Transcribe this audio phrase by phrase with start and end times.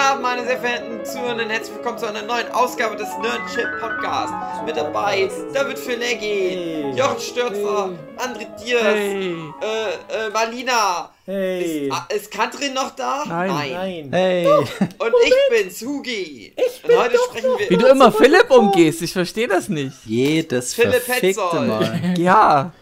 [0.00, 1.50] Abend, meine sehr verehrten Zuhörenden.
[1.50, 4.32] Herzlich willkommen zu einer neuen Ausgabe des Nerdship Podcasts.
[4.64, 6.92] Mit dabei David Fileggi, hey.
[6.96, 8.26] Jochen Stürzer, hey.
[8.26, 9.34] André Diers, hey.
[9.60, 11.10] äh, äh, Marlina.
[11.26, 11.88] Hey.
[11.88, 13.24] Ist, ah, ist Katrin noch da?
[13.26, 13.50] Nein.
[13.50, 14.08] Nein.
[14.10, 14.46] Hey.
[14.98, 16.54] Und ich bin's, Hugi.
[16.56, 17.68] Ich bin Und heute sprechen wir.
[17.68, 19.96] Wie du immer Philipp umgehst, ich verstehe das nicht.
[20.06, 22.14] Jedes Philipp verfickte Mal.
[22.18, 22.72] ja.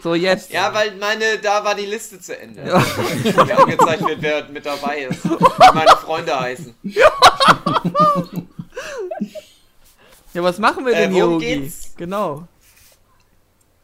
[0.00, 0.52] So, jetzt.
[0.52, 2.66] Ja, weil meine, da war die Liste zu Ende.
[2.66, 2.78] Ja.
[3.44, 5.24] Mir angezeigt wird, wer mit dabei ist.
[5.24, 6.74] Wie meine Freunde heißen.
[10.34, 11.94] Ja, was machen wir denn äh, hier, geht's?
[11.96, 12.46] Genau.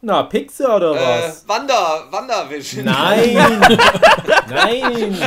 [0.02, 1.48] Na, Pixar oder äh, was?
[1.48, 2.84] Wander, Wandervision.
[2.84, 3.34] Nein!
[4.50, 5.18] Nein!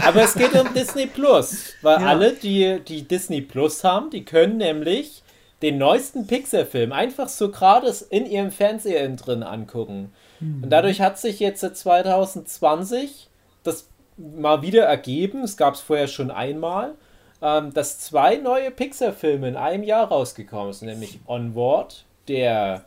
[0.00, 1.74] Aber es geht um Disney Plus.
[1.82, 2.06] Weil ja.
[2.06, 5.24] alle, die, die Disney Plus haben, die können nämlich
[5.62, 10.12] den neuesten Pixar-Film einfach so gerade in ihrem Fernseher drin angucken.
[10.40, 10.64] Mhm.
[10.64, 13.28] Und dadurch hat sich jetzt 2020
[13.62, 16.94] das mal wieder ergeben, es gab es vorher schon einmal,
[17.42, 22.84] ähm, dass zwei neue Pixar-Filme in einem Jahr rausgekommen sind, nämlich Onward, der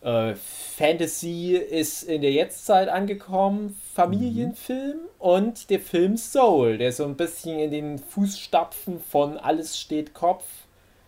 [0.00, 5.08] äh, Fantasy ist in der Jetztzeit angekommen, Familienfilm mhm.
[5.18, 10.44] und der Film Soul, der so ein bisschen in den Fußstapfen von Alles steht Kopf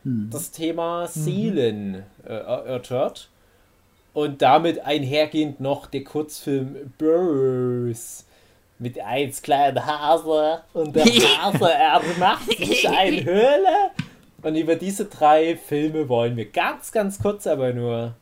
[0.02, 0.30] mhm.
[0.32, 2.02] das Thema Seelen mhm.
[2.26, 3.28] äh, erörtert.
[4.12, 8.26] Und damit einhergehend noch der Kurzfilm Burrs
[8.78, 13.90] mit eins kleinen Hase und der Hase er macht sich eine Höhle.
[14.42, 18.14] Und über diese drei Filme wollen wir ganz, ganz kurz aber nur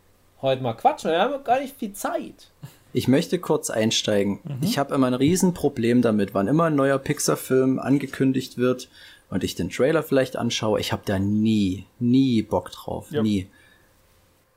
[0.42, 1.12] heute mal quatschen.
[1.12, 2.50] Wir haben gar nicht viel Zeit.
[2.92, 4.40] Ich möchte kurz einsteigen.
[4.44, 4.58] Mhm.
[4.62, 8.88] Ich habe immer ein Riesenproblem damit, wann immer ein neuer Pixar-Film angekündigt wird
[9.30, 10.80] und ich den Trailer vielleicht anschaue.
[10.80, 13.08] Ich habe da nie, nie Bock drauf.
[13.10, 13.22] Ja.
[13.22, 13.48] Nie.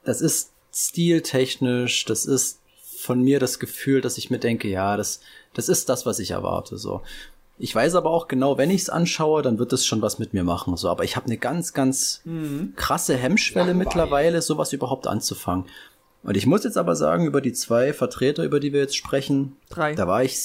[0.04, 2.60] Das ist stiltechnisch, das ist
[2.98, 5.22] von mir das Gefühl, dass ich mir denke, ja, das,
[5.54, 6.78] das ist das, was ich erwarte.
[6.78, 7.02] So.
[7.58, 10.34] Ich weiß aber auch genau, wenn ich es anschaue, dann wird es schon was mit
[10.34, 10.78] mir machen.
[10.78, 12.74] So, aber ich habe eine ganz, ganz mhm.
[12.76, 13.86] krasse Hemmschwelle Langweil.
[13.86, 15.66] mittlerweile, sowas überhaupt anzufangen.
[16.24, 19.58] Und ich muss jetzt aber sagen, über die zwei Vertreter, über die wir jetzt sprechen,
[19.70, 19.96] drei.
[19.96, 20.40] da war ich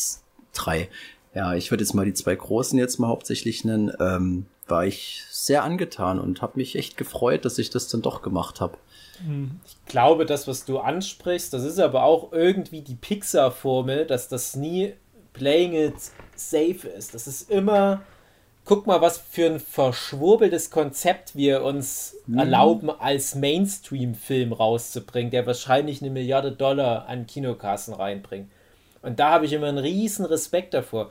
[0.55, 0.89] drei.
[1.35, 3.93] Ja, ich würde jetzt mal die zwei großen jetzt mal hauptsächlich nennen.
[4.01, 8.23] Ähm, war ich sehr angetan und habe mich echt gefreut, dass ich das dann doch
[8.23, 8.79] gemacht habe.
[9.67, 14.57] Ich glaube, das, was du ansprichst, das ist aber auch irgendwie die Pixar-Formel, dass das
[14.57, 14.95] nie
[15.33, 15.95] playing it
[16.35, 17.15] safe ist.
[17.15, 18.03] Das ist immer,
[18.65, 22.39] guck mal, was für ein verschwurbeltes Konzept wir uns mhm.
[22.39, 28.51] erlauben, als Mainstream-Film rauszubringen, der wahrscheinlich eine Milliarde Dollar an Kinokassen reinbringt.
[29.03, 31.11] Und da habe ich immer einen riesen Respekt davor.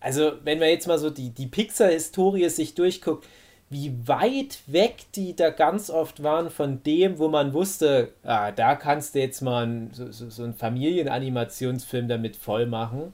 [0.00, 3.26] Also, wenn man jetzt mal so die, die Pixar-Historie sich durchguckt,
[3.68, 8.76] wie weit weg die da ganz oft waren von dem, wo man wusste, ah, da
[8.76, 13.12] kannst du jetzt mal ein, so, so, so einen Familienanimationsfilm damit voll machen.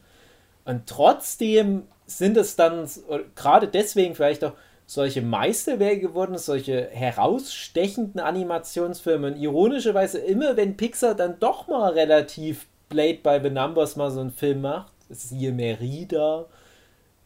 [0.65, 2.89] Und trotzdem sind es dann,
[3.35, 4.53] gerade deswegen vielleicht auch
[4.87, 9.29] solche Meisterwerke geworden, solche herausstechenden Animationsfilme.
[9.29, 14.21] Und ironischerweise immer, wenn Pixar dann doch mal relativ Blade by the Numbers mal so
[14.21, 16.45] einen Film macht, das ist hier Merida,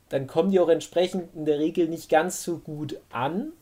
[0.09, 3.53] dann kommen die auch entsprechend in der Regel nicht ganz so gut an.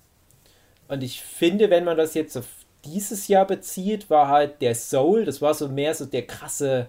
[0.89, 2.47] Und ich finde, wenn man das jetzt auf
[2.85, 6.89] dieses Jahr bezieht, war halt der Soul, das war so mehr so der krasse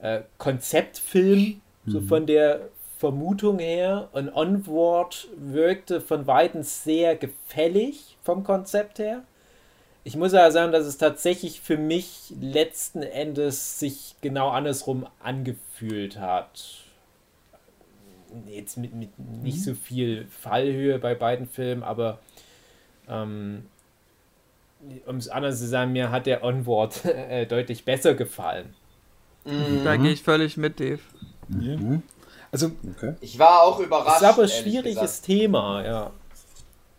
[0.00, 1.90] äh, Konzeptfilm, mhm.
[1.90, 2.68] so von der
[2.98, 4.10] Vermutung her.
[4.12, 9.22] Und Onward wirkte von Weitem sehr gefällig vom Konzept her.
[10.06, 16.18] Ich muss aber sagen, dass es tatsächlich für mich letzten Endes sich genau andersrum angefühlt
[16.20, 16.83] hat
[18.46, 19.62] jetzt mit, mit nicht mhm.
[19.62, 22.18] so viel Fallhöhe bei beiden Filmen, aber
[23.08, 23.66] ähm,
[25.06, 28.74] um es anders zu sagen, mir hat der Onward äh, deutlich besser gefallen.
[29.44, 29.84] Mhm.
[29.84, 31.00] Da gehe ich völlig mit, Dave.
[31.48, 32.02] Mhm.
[32.50, 33.14] Also, okay.
[33.20, 34.22] ich war auch überrascht.
[34.22, 35.24] Das ist aber ein schwieriges gesagt.
[35.24, 36.10] Thema, ja.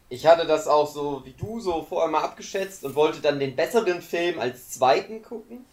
[0.09, 3.55] Ich hatte das auch so wie du so vorher mal abgeschätzt und wollte dann den
[3.55, 5.65] besseren Film als zweiten gucken.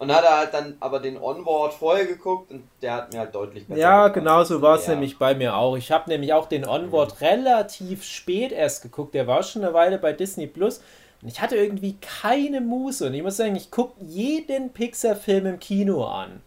[0.00, 3.34] Und hat er halt dann aber den Onward vorher geguckt und der hat mir halt
[3.34, 4.94] deutlich besser Ja, genau so war es ja.
[4.94, 5.76] nämlich bei mir auch.
[5.76, 7.26] Ich habe nämlich auch den Onward mhm.
[7.26, 9.14] relativ spät erst geguckt.
[9.14, 10.80] Der war schon eine Weile bei Disney Plus.
[11.20, 13.08] Und ich hatte irgendwie keine Muße.
[13.08, 16.40] Und ich muss sagen, ich gucke jeden Pixar-Film im Kino an.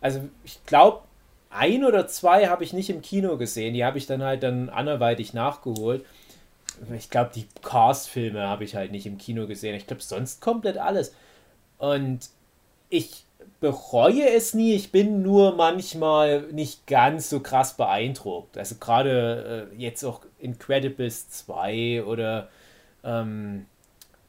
[0.00, 1.02] Also ich glaube,
[1.50, 3.74] ein oder zwei habe ich nicht im Kino gesehen.
[3.74, 6.02] Die habe ich dann halt dann anderweitig nachgeholt.
[6.96, 9.74] Ich glaube, die Cars-Filme habe ich halt nicht im Kino gesehen.
[9.74, 11.14] Ich glaube, sonst komplett alles.
[11.76, 12.30] Und
[12.88, 13.24] ich
[13.60, 18.58] bereue es nie, ich bin nur manchmal nicht ganz so krass beeindruckt.
[18.58, 22.48] Also gerade äh, jetzt auch Incredibles 2 oder
[23.02, 23.66] ähm,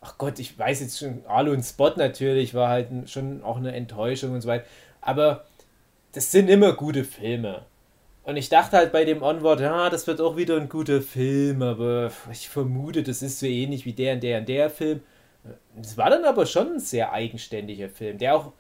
[0.02, 3.74] ach Gott, ich weiß jetzt schon, Alu und Spot natürlich war halt schon auch eine
[3.74, 4.66] Enttäuschung und so weiter.
[5.02, 5.46] Aber
[6.14, 7.66] das sind immer gute Filme.
[8.24, 11.62] Und ich dachte halt bei dem Onward, ja, das wird auch wieder ein guter Film,
[11.62, 15.02] aber ich vermute, das ist so ähnlich wie der und der und der Film.
[15.80, 18.52] Es war dann aber schon ein sehr eigenständiger Film, der auch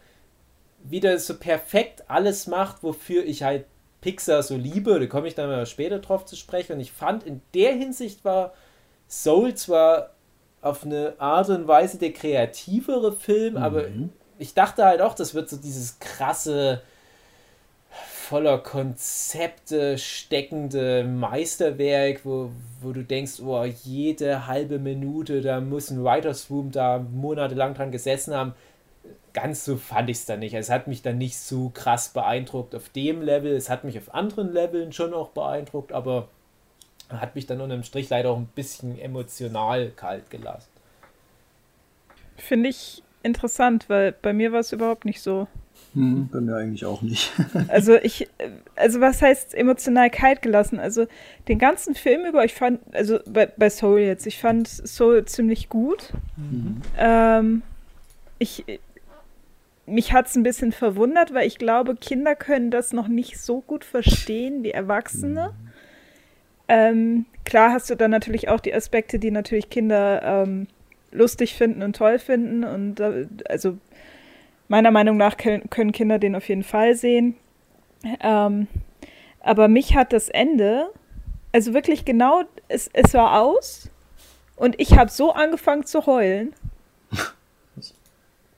[0.83, 3.65] wieder so perfekt alles macht, wofür ich halt
[4.01, 4.99] Pixar so liebe.
[4.99, 6.73] Da komme ich dann mal später drauf zu sprechen.
[6.73, 8.53] Und ich fand, in der Hinsicht war
[9.09, 10.11] Soul zwar
[10.61, 13.61] auf eine Art und Weise der kreativere Film, mhm.
[13.61, 13.85] aber
[14.39, 16.81] ich dachte halt auch, das wird so dieses krasse
[18.27, 22.51] voller Konzepte steckende Meisterwerk, wo,
[22.81, 27.91] wo du denkst, oh, jede halbe Minute, da muss ein Writer's Room da monatelang dran
[27.91, 28.53] gesessen haben.
[29.31, 30.53] Ganz so fand ich es dann nicht.
[30.53, 33.55] Es hat mich dann nicht so krass beeindruckt auf dem Level.
[33.55, 36.27] Es hat mich auf anderen Leveln schon auch beeindruckt, aber
[37.09, 40.69] hat mich dann unterm Strich leider auch ein bisschen emotional kalt gelassen.
[42.35, 45.47] Finde ich interessant, weil bei mir war es überhaupt nicht so.
[45.93, 47.31] Hm, bei mir eigentlich auch nicht.
[47.69, 48.27] also ich,
[48.75, 50.79] also was heißt emotional kalt gelassen?
[50.79, 51.07] Also
[51.47, 55.69] den ganzen Film über, ich fand, also bei, bei Soul jetzt, ich fand Soul ziemlich
[55.69, 56.13] gut.
[56.35, 56.81] Mhm.
[56.97, 57.61] Ähm,
[58.37, 58.63] ich,
[59.87, 63.61] mich hat es ein bisschen verwundert, weil ich glaube, Kinder können das noch nicht so
[63.61, 65.49] gut verstehen wie Erwachsene.
[65.49, 65.67] Mhm.
[66.67, 70.67] Ähm, klar hast du dann natürlich auch die Aspekte, die natürlich Kinder ähm,
[71.11, 72.63] lustig finden und toll finden.
[72.63, 73.77] Und äh, also
[74.67, 77.35] meiner Meinung nach können Kinder den auf jeden Fall sehen.
[78.21, 78.67] Ähm,
[79.39, 80.89] aber mich hat das Ende,
[81.51, 83.89] also wirklich genau, es, es war aus
[84.55, 86.53] und ich habe so angefangen zu heulen.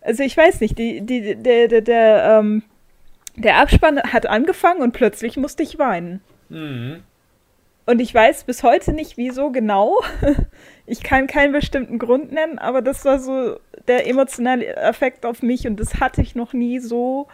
[0.02, 2.64] Also ich weiß nicht, die, die, der, der, der, ähm,
[3.36, 6.22] der Abspann hat angefangen und plötzlich musste ich weinen.
[6.48, 7.04] Mhm.
[7.86, 9.98] Und ich weiß bis heute nicht, wieso genau.
[10.90, 15.68] Ich kann keinen bestimmten Grund nennen, aber das war so der emotionale Effekt auf mich
[15.68, 17.28] und das hatte ich noch nie so,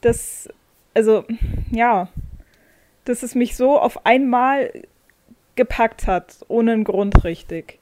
[0.00, 0.48] dass,
[0.94, 1.24] also,
[1.72, 2.08] ja,
[3.04, 4.70] dass es mich so auf einmal
[5.56, 7.78] gepackt hat, ohne einen Grund richtig.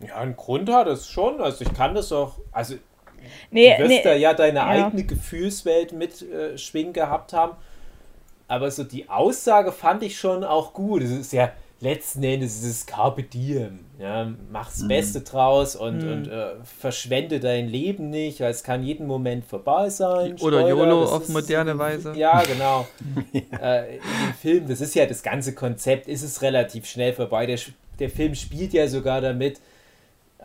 [0.00, 1.40] Ja, einen Grund hat es schon.
[1.40, 2.74] Also ich kann das auch, also
[3.50, 4.66] nee, du wirst nee, da ja deine ja.
[4.66, 7.56] eigene Gefühlswelt mitschwingen äh, gehabt haben.
[8.48, 11.02] Aber so die Aussage fand ich schon auch gut.
[11.02, 13.80] Es ist ja, letzten Endes ist es Carpe Diem.
[13.98, 14.88] Ja, mach's mhm.
[14.88, 16.12] Beste draus und, mhm.
[16.12, 20.34] und äh, verschwende dein Leben nicht, weil es kann jeden Moment vorbei sein.
[20.40, 22.12] Oder Spoiler, YOLO auf ist, moderne Weise.
[22.14, 22.86] Ja, genau.
[23.32, 23.58] ja.
[23.58, 27.46] Äh, in dem Film, das ist ja das ganze Konzept, ist es relativ schnell vorbei.
[27.46, 27.58] Der,
[27.98, 29.60] der Film spielt ja sogar damit,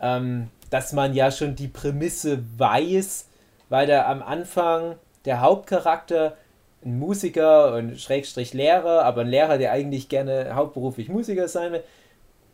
[0.00, 3.26] ähm, dass man ja schon die Prämisse weiß,
[3.68, 4.96] weil da am Anfang
[5.26, 6.36] der Hauptcharakter
[6.84, 11.84] ein Musiker und Schrägstrich Lehrer, aber ein Lehrer, der eigentlich gerne hauptberuflich Musiker sein will,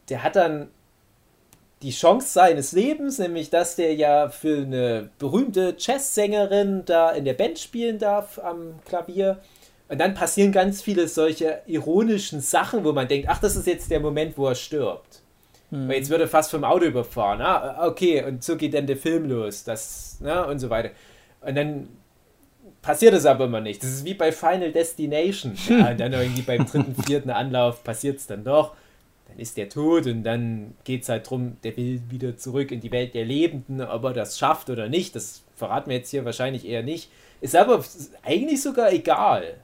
[0.08, 0.68] der hat dann
[1.82, 7.34] die Chance seines Lebens, nämlich dass der ja für eine berühmte Jazzsängerin da in der
[7.34, 9.38] Band spielen darf am Klavier.
[9.88, 13.90] Und dann passieren ganz viele solche ironischen Sachen, wo man denkt, ach, das ist jetzt
[13.90, 15.22] der Moment, wo er stirbt.
[15.70, 15.90] Hm.
[15.90, 17.40] Jetzt wird er fast vom Auto überfahren.
[17.40, 19.64] Ah, okay, und so geht dann der Film los.
[19.64, 20.90] Das, na, und so weiter.
[21.40, 21.88] Und dann
[22.82, 23.82] passiert es aber immer nicht.
[23.82, 25.56] Das ist wie bei Final Destination.
[25.68, 28.74] Ja, und dann irgendwie beim dritten, vierten Anlauf passiert es dann doch.
[29.28, 32.80] Dann ist der tot und dann geht es halt darum, der will wieder zurück in
[32.80, 33.80] die Welt der Lebenden.
[33.82, 37.10] Ob er das schafft oder nicht, das verraten wir jetzt hier wahrscheinlich eher nicht.
[37.40, 37.84] Ist aber
[38.22, 39.54] eigentlich sogar egal.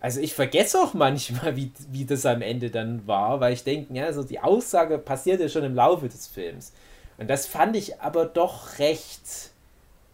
[0.00, 3.94] Also ich vergesse auch manchmal, wie, wie das am Ende dann war, weil ich denke,
[3.94, 6.72] ja, so die Aussage passiert ja schon im Laufe des Films.
[7.16, 9.50] Und das fand ich aber doch recht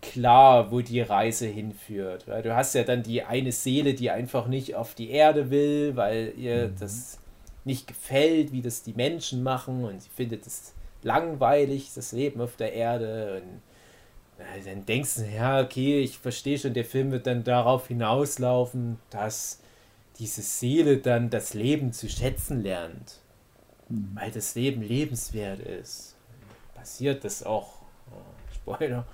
[0.01, 2.27] klar, wo die Reise hinführt.
[2.29, 5.97] Weil du hast ja dann die eine Seele, die einfach nicht auf die Erde will,
[5.97, 6.75] weil ihr mhm.
[6.79, 7.19] das
[7.65, 12.57] nicht gefällt, wie das die Menschen machen und sie findet es langweilig, das Leben auf
[12.57, 13.43] der Erde.
[13.43, 17.89] Und äh, dann denkst du, ja, okay, ich verstehe schon, der Film wird dann darauf
[17.89, 19.61] hinauslaufen, dass
[20.19, 23.21] diese Seele dann das Leben zu schätzen lernt.
[23.89, 24.11] Mhm.
[24.15, 26.17] Weil das Leben lebenswert ist.
[26.75, 27.83] Passiert das auch.
[28.11, 29.07] Oh, Spoiler.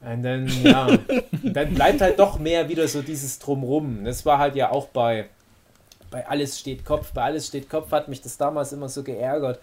[0.00, 0.98] Und dann, ja,
[1.42, 4.04] dann bleibt halt doch mehr wieder so dieses Drumrum.
[4.04, 5.28] Das war halt ja auch bei,
[6.10, 7.12] bei Alles steht Kopf.
[7.12, 9.58] Bei Alles steht Kopf hat mich das damals immer so geärgert.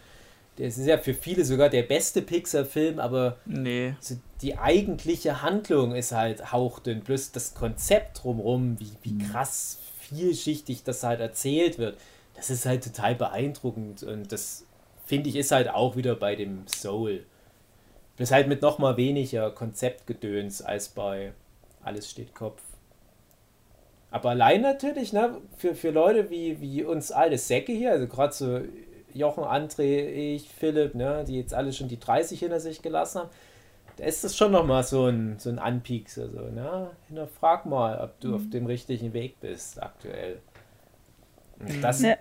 [0.57, 3.93] Das ist ja für viele sogar der beste Pixar-Film, aber nee.
[3.99, 7.01] so die eigentliche Handlung ist halt hauchdünn.
[7.01, 9.31] Plus das Konzept drumrum, wie, wie mhm.
[9.31, 11.97] krass vielschichtig das halt erzählt wird,
[12.35, 14.03] das ist halt total beeindruckend.
[14.03, 14.65] Und das
[15.05, 17.23] finde ich ist halt auch wieder bei dem Soul.
[18.17, 21.33] Bloß halt mit noch mal weniger Konzeptgedöns als bei
[21.83, 22.61] Alles steht Kopf.
[24.11, 28.33] Aber allein natürlich, ne, für, für Leute wie, wie uns alte Säcke hier, also gerade
[28.33, 28.61] so
[29.13, 33.29] Jochen, André, ich, Philipp, ne, die jetzt alle schon die 30 hinter sich gelassen haben,
[33.97, 36.29] da ist das schon nochmal so ein, so ein Anpiekser.
[36.29, 38.33] So, na, hinterfrag mal, ob du mhm.
[38.35, 40.39] auf dem richtigen Weg bist aktuell.
[41.59, 42.15] Und das ja.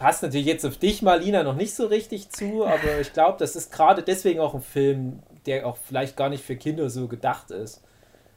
[0.00, 3.54] Passt natürlich jetzt auf dich, Marlina, noch nicht so richtig zu, aber ich glaube, das
[3.54, 7.50] ist gerade deswegen auch ein Film, der auch vielleicht gar nicht für Kinder so gedacht
[7.50, 7.84] ist.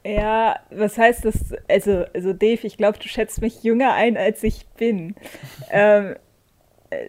[0.06, 1.54] Ja, was heißt das?
[1.70, 5.16] Also, also Dave, ich glaube, du schätzt mich jünger ein, als ich bin.
[5.72, 6.18] ähm,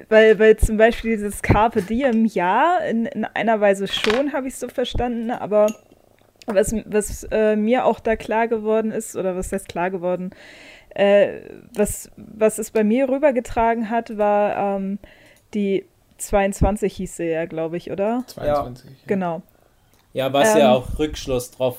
[0.09, 4.55] weil, weil zum Beispiel dieses Carpe Diem, ja, in, in einer Weise schon, habe ich
[4.57, 5.67] so verstanden, aber
[6.47, 10.35] was, was äh, mir auch da klar geworden ist, oder was heißt klar geworden, äh,
[11.75, 14.99] was, was es bei mir rübergetragen hat, war ähm,
[15.55, 15.85] die
[16.19, 18.25] 22 hieß sie ja, glaube ich, oder?
[18.27, 18.91] 22.
[18.91, 18.97] Ja.
[19.07, 19.43] Genau.
[20.13, 21.79] Ja, was ähm, ja auch Rückschluss drauf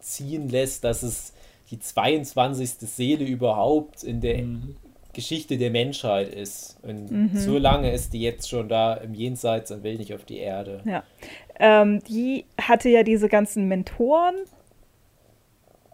[0.00, 1.32] ziehen lässt, dass es
[1.70, 2.70] die 22.
[2.80, 4.76] Seele überhaupt in der mhm.
[5.12, 6.78] Geschichte der Menschheit ist.
[6.82, 7.30] Und mhm.
[7.34, 10.82] so lange ist die jetzt schon da im Jenseits und will nicht auf die Erde.
[10.84, 11.02] Ja.
[11.58, 14.34] Ähm, die hatte ja diese ganzen Mentoren.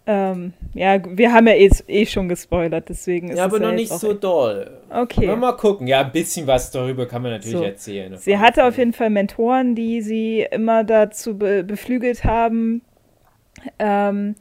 [0.07, 3.75] Ähm, ja, wir haben ja eh, eh, schon gespoilert, deswegen ist Ja, aber noch ja
[3.75, 4.71] nicht so doll.
[4.89, 5.29] Okay.
[5.29, 5.87] Aber mal gucken.
[5.87, 7.65] Ja, ein bisschen was darüber kann man natürlich so.
[7.65, 8.17] erzählen.
[8.17, 12.83] Sie hatte auf jeden Fall Mentoren, die sie immer dazu be beflügelt haben,
[13.79, 14.35] ähm,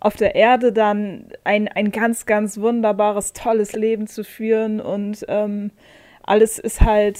[0.00, 5.70] auf der Erde dann ein, ein ganz, ganz wunderbares, tolles Leben zu führen und ähm,
[6.24, 7.18] alles ist halt,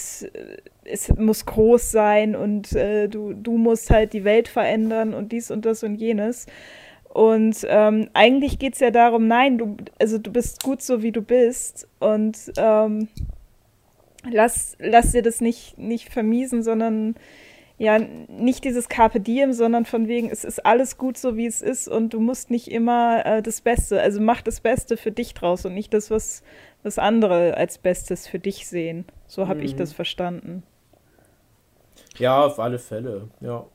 [0.85, 5.51] es muss groß sein und äh, du, du musst halt die Welt verändern und dies
[5.51, 6.47] und das und jenes.
[7.13, 11.13] Und ähm, eigentlich geht es ja darum, nein, du, also du bist gut so, wie
[11.13, 13.09] du bist und ähm,
[14.31, 17.17] lass, lass dir das nicht, nicht vermiesen, sondern
[17.77, 21.61] ja, nicht dieses Carpe Diem, sondern von wegen, es ist alles gut so, wie es
[21.61, 25.35] ist und du musst nicht immer äh, das Beste, also mach das Beste für dich
[25.35, 26.43] draus und nicht das, was,
[26.83, 29.05] was andere als Bestes für dich sehen.
[29.27, 29.67] So habe mhm.
[29.67, 30.63] ich das verstanden.
[32.17, 33.67] Ja, auf alle Fälle, ja.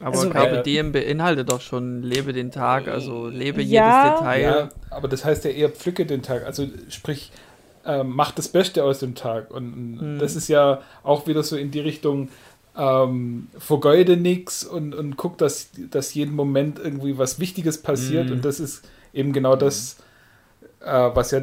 [0.00, 4.20] Aber also, Carpe äh, Diem beinhaltet doch schon lebe den Tag, also lebe ja, jedes
[4.20, 4.42] Detail.
[4.42, 7.32] Ja, aber das heißt ja eher pflücke den Tag, also sprich,
[7.86, 9.50] äh, mach das Beste aus dem Tag.
[9.50, 10.18] Und mhm.
[10.18, 12.28] das ist ja auch wieder so in die Richtung,
[12.76, 18.26] ähm, vergeude nichts und, und guck, dass, dass jeden Moment irgendwie was Wichtiges passiert.
[18.26, 18.32] Mhm.
[18.32, 19.96] Und das ist eben genau das,
[20.80, 21.40] äh, was ja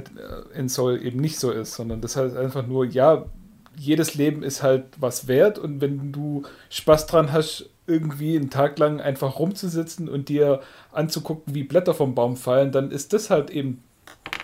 [0.56, 3.26] in Soul eben nicht so ist, sondern das heißt einfach nur, ja,
[3.76, 8.80] jedes Leben ist halt was wert und wenn du Spaß dran hast, irgendwie einen Tag
[8.80, 10.62] lang einfach rumzusitzen und dir
[10.92, 13.84] anzugucken, wie Blätter vom Baum fallen, dann ist das halt eben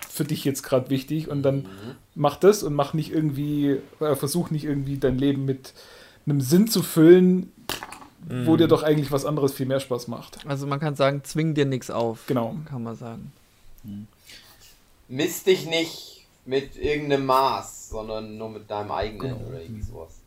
[0.08, 1.94] für dich jetzt gerade wichtig und dann mhm.
[2.14, 5.72] mach das und mach nicht irgendwie, äh, versuch nicht irgendwie dein Leben mit
[6.26, 7.52] einem Sinn zu füllen,
[8.28, 8.46] mm.
[8.46, 8.70] wo dir mhm.
[8.70, 10.46] doch eigentlich was anderes viel mehr Spaß macht.
[10.46, 12.26] Also man kann sagen, zwing dir nichts auf.
[12.26, 12.56] Genau.
[12.66, 13.32] Kann man sagen.
[13.82, 14.06] Mhm.
[15.08, 16.19] Misst dich nicht
[16.50, 19.48] mit irgendeinem Maß, sondern nur mit deinem eigenen genau.
[19.48, 20.20] oder irgendwie sowas.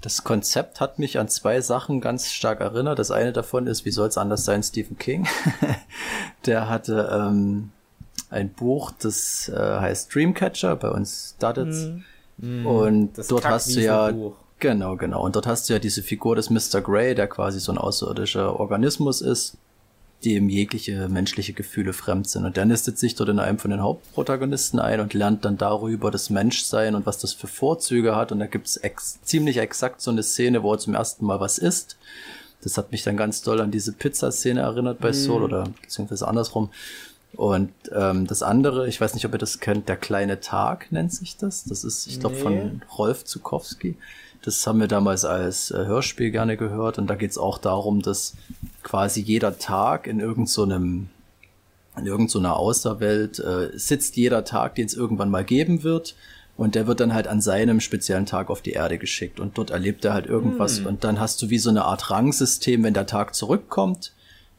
[0.00, 2.98] Das Konzept hat mich an zwei Sachen ganz stark erinnert.
[2.98, 5.28] Das eine davon ist, wie soll es anders sein, Stephen King.
[6.46, 7.72] Der hatte ähm,
[8.30, 11.88] ein Buch, das äh, heißt Dreamcatcher, bei uns Duddits.
[12.38, 12.66] Mm.
[12.66, 14.36] Und das dort hast du ja Buch.
[14.60, 15.22] Genau, genau.
[15.22, 16.80] Und dort hast du ja diese Figur des Mr.
[16.80, 19.58] Grey, der quasi so ein außerirdischer Organismus ist,
[20.24, 22.44] dem jegliche menschliche Gefühle fremd sind.
[22.44, 26.10] Und der nistet sich dort in einem von den Hauptprotagonisten ein und lernt dann darüber
[26.10, 28.32] das Menschsein und was das für Vorzüge hat.
[28.32, 31.58] Und da gibt's ex ziemlich exakt so eine Szene, wo er zum ersten Mal was
[31.58, 31.96] isst.
[32.62, 35.44] Das hat mich dann ganz doll an diese Pizza-Szene erinnert bei Soul mm.
[35.44, 36.70] oder beziehungsweise andersrum.
[37.36, 41.12] Und ähm, das andere, ich weiß nicht, ob ihr das kennt, der kleine Tag nennt
[41.12, 41.64] sich das.
[41.64, 42.42] Das ist, ich glaube, nee.
[42.42, 43.96] von Rolf Zukowski.
[44.42, 48.02] Das haben wir damals als äh, Hörspiel gerne gehört und da geht es auch darum,
[48.02, 48.34] dass
[48.82, 54.86] quasi jeder Tag in irgendeinem so in irgendeiner so Außerwelt äh, sitzt jeder Tag, den
[54.86, 56.14] es irgendwann mal geben wird.
[56.56, 59.40] Und der wird dann halt an seinem speziellen Tag auf die Erde geschickt.
[59.40, 60.78] Und dort erlebt er halt irgendwas.
[60.78, 60.86] Hm.
[60.86, 64.12] Und dann hast du wie so eine Art Rangsystem, wenn der Tag zurückkommt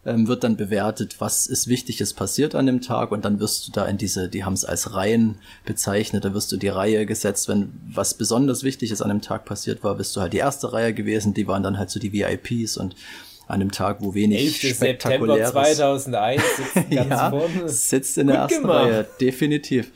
[0.06, 3.72] ähm, wird dann bewertet, was ist Wichtiges passiert an dem Tag und dann wirst du
[3.72, 7.48] da in diese, die haben es als Reihen bezeichnet, da wirst du die Reihe gesetzt,
[7.48, 10.94] wenn was besonders Wichtiges an dem Tag passiert war, bist du halt die erste Reihe
[10.94, 12.96] gewesen, die waren dann halt so die VIPs und
[13.48, 14.76] an dem Tag, wo wenig 11.
[14.76, 15.52] spektakuläres...
[15.52, 17.70] September 2001 sitzt ganz ja, vorne.
[17.70, 18.86] sitzt in der Gut ersten gemacht.
[18.86, 19.92] Reihe, definitiv.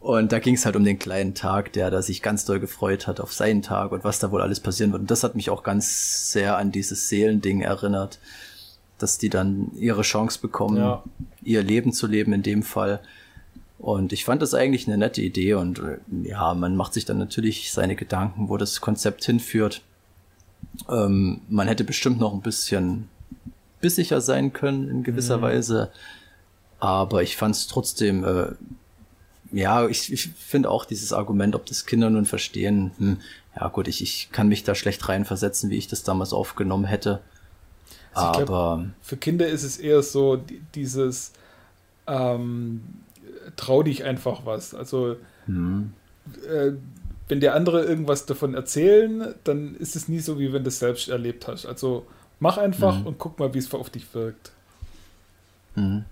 [0.00, 3.08] Und da ging es halt um den kleinen Tag, der da sich ganz doll gefreut
[3.08, 5.02] hat auf seinen Tag und was da wohl alles passieren wird.
[5.02, 8.20] Und das hat mich auch ganz sehr an dieses Seelending erinnert
[8.98, 11.02] dass die dann ihre Chance bekommen, ja.
[11.42, 13.00] ihr Leben zu leben in dem Fall.
[13.78, 17.18] Und ich fand das eigentlich eine nette Idee und äh, ja, man macht sich dann
[17.18, 19.82] natürlich seine Gedanken, wo das Konzept hinführt.
[20.88, 23.08] Ähm, man hätte bestimmt noch ein bisschen
[23.80, 25.42] bissiger sein können in gewisser mhm.
[25.42, 25.90] Weise,
[26.80, 28.52] aber ich fand es trotzdem, äh,
[29.52, 33.18] ja, ich, ich finde auch dieses Argument, ob das Kinder nun verstehen, hm,
[33.58, 37.20] ja gut, ich, ich kann mich da schlecht reinversetzen, wie ich das damals aufgenommen hätte.
[38.18, 40.42] Aber glaub, für Kinder ist es eher so
[40.74, 41.32] dieses
[42.06, 42.82] ähm,
[43.56, 44.74] trau dich einfach was.
[44.74, 45.92] Also hm.
[46.48, 46.72] äh,
[47.28, 50.78] wenn dir andere irgendwas davon erzählen, dann ist es nie so, wie wenn du es
[50.78, 51.66] selbst erlebt hast.
[51.66, 52.06] Also
[52.40, 53.06] mach einfach hm.
[53.06, 54.52] und guck mal, wie es auf dich wirkt.
[55.74, 56.04] Hm.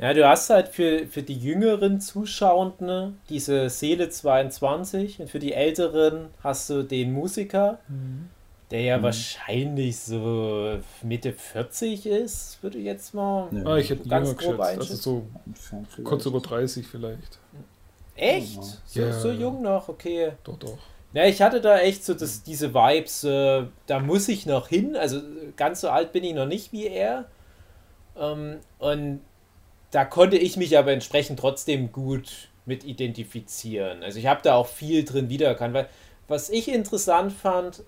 [0.00, 5.52] Ja, du hast halt für, für die jüngeren Zuschauenden diese Seele 22 und für die
[5.52, 8.30] älteren hast du den Musiker, mhm.
[8.70, 9.02] Der ja mhm.
[9.02, 13.64] wahrscheinlich so Mitte 40 ist, würde ich jetzt mal ja.
[13.64, 15.26] ah, ich hätte ganz grob geschätzt, also so
[16.04, 17.38] kurz über 30 vielleicht.
[18.14, 18.62] Echt?
[18.86, 19.12] So, ja.
[19.12, 20.32] so jung noch, okay.
[20.44, 20.78] Doch, doch.
[21.12, 24.94] Ja, ich hatte da echt so das, diese Vibes, äh, da muss ich noch hin,
[24.94, 25.20] also
[25.56, 27.24] ganz so alt bin ich noch nicht wie er.
[28.16, 29.20] Ähm, und
[29.90, 34.04] da konnte ich mich aber entsprechend trotzdem gut mit identifizieren.
[34.04, 35.88] Also ich habe da auch viel drin wiedererkannt, weil
[36.28, 37.82] was ich interessant fand,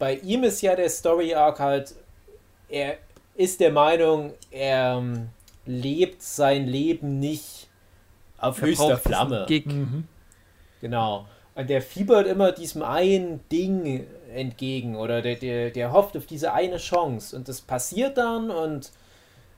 [0.00, 1.94] bei ihm ist ja der Story Arc halt,
[2.70, 2.96] er
[3.36, 5.28] ist der Meinung, er ähm,
[5.66, 7.68] lebt sein Leben nicht
[8.38, 9.46] auf höchster Flamme.
[9.48, 10.04] Mhm.
[10.80, 11.26] Genau.
[11.54, 16.54] Und der fiebert immer diesem einen Ding entgegen oder der, der, der hofft auf diese
[16.54, 17.36] eine Chance.
[17.36, 18.90] Und das passiert dann und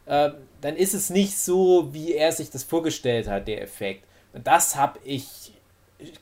[0.06, 0.30] äh,
[0.60, 4.04] dann ist es nicht so, wie er sich das vorgestellt hat, der Effekt.
[4.32, 5.52] Und das habe ich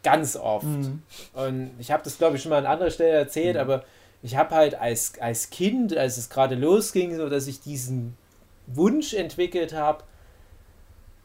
[0.03, 0.67] ganz oft.
[0.67, 1.03] Mhm.
[1.33, 3.63] Und ich habe das, glaube ich, schon mal an anderer Stelle erzählt, mhm.
[3.63, 3.85] aber
[4.23, 8.17] ich habe halt als, als Kind, als es gerade losging, so dass ich diesen
[8.67, 10.05] Wunsch entwickelt habe,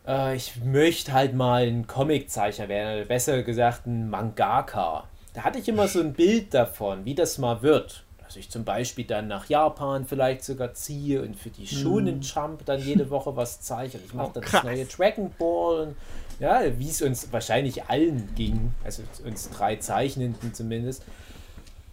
[0.08, 5.06] äh, ich möchte halt mal ein Comiczeichner werden, oder besser gesagt ein Mangaka.
[5.34, 8.66] Da hatte ich immer so ein Bild davon, wie das mal wird dass ich zum
[8.66, 13.36] Beispiel dann nach Japan vielleicht sogar ziehe und für die Shonen Jump dann jede Woche
[13.36, 14.00] was zeichne.
[14.04, 15.96] Ich mache oh, dann das neue Dragon Ball und
[16.40, 21.04] ja, wie es uns wahrscheinlich allen ging, also uns drei Zeichnenden zumindest.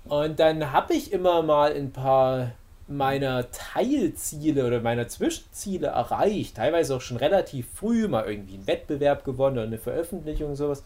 [0.05, 2.53] Und dann habe ich immer mal ein paar
[2.89, 9.25] meiner Teilziele oder meiner Zwischenziele erreicht, teilweise auch schon relativ früh, mal irgendwie einen Wettbewerb
[9.25, 10.83] gewonnen oder eine Veröffentlichung und sowas.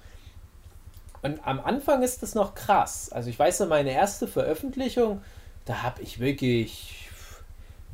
[1.23, 3.11] Und am Anfang ist das noch krass.
[3.11, 5.23] Also ich weiß noch, meine erste Veröffentlichung,
[5.65, 7.09] da habe ich wirklich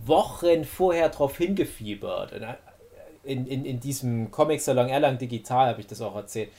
[0.05, 2.33] Wochen vorher drauf hingefiebert.
[2.33, 2.55] Äh,
[3.25, 6.51] in, in, in diesem Comic-Salon Erlang Digital habe ich das auch erzählt.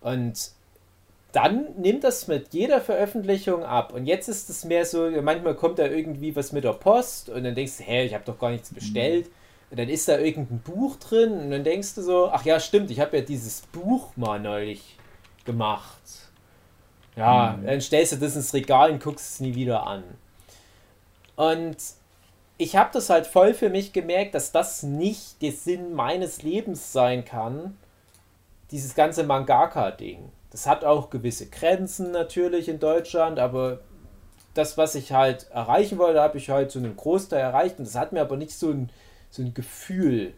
[0.00, 0.52] Und
[1.32, 3.92] dann nimmt das mit jeder Veröffentlichung ab.
[3.92, 7.44] Und jetzt ist es mehr so, manchmal kommt da irgendwie was mit der Post und
[7.44, 9.30] dann denkst du, hä, ich habe doch gar nichts bestellt.
[9.70, 12.90] Und dann ist da irgendein Buch drin und dann denkst du so, ach ja, stimmt,
[12.90, 14.98] ich habe ja dieses Buch mal neulich
[15.46, 16.02] gemacht.
[17.16, 17.66] Ja, mhm.
[17.66, 20.04] dann stellst du das ins Regal und guckst es nie wieder an.
[21.36, 21.78] Und
[22.58, 26.92] ich habe das halt voll für mich gemerkt, dass das nicht der Sinn meines Lebens
[26.92, 27.78] sein kann,
[28.70, 30.30] dieses ganze Mangaka-Ding.
[30.52, 33.80] Das hat auch gewisse Grenzen natürlich in Deutschland, aber
[34.54, 37.94] das, was ich halt erreichen wollte, habe ich halt zu einem Großteil erreicht und das
[37.94, 38.90] hat mir aber nicht so ein,
[39.30, 40.34] so ein Gefühl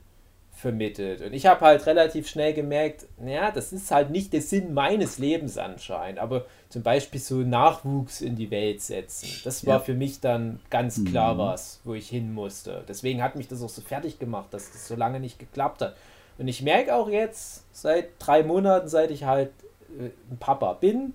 [0.53, 1.21] vermittelt.
[1.21, 5.19] Und ich habe halt relativ schnell gemerkt, naja, das ist halt nicht der Sinn meines
[5.19, 9.81] Lebens anscheinend, aber zum Beispiel so Nachwuchs in die Welt setzen, das war ja.
[9.81, 11.39] für mich dann ganz klar mhm.
[11.39, 12.85] was, wo ich hin musste.
[12.89, 15.97] Deswegen hat mich das auch so fertig gemacht, dass das so lange nicht geklappt hat.
[16.39, 19.51] Und ich merke auch jetzt, seit drei Monaten, seit ich halt
[19.99, 21.15] ein Papa bin,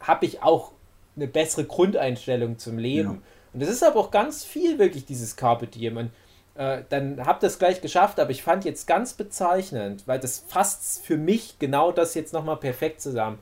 [0.00, 0.72] habe ich auch
[1.16, 3.10] eine bessere Grundeinstellung zum Leben.
[3.10, 3.18] Ja.
[3.52, 5.96] Und das ist aber auch ganz viel wirklich dieses Carpe Diem.
[5.96, 6.10] Und
[6.54, 11.04] äh, dann ihr es gleich geschafft, aber ich fand jetzt ganz bezeichnend, weil das fasst
[11.04, 13.38] für mich genau das jetzt nochmal perfekt zusammen.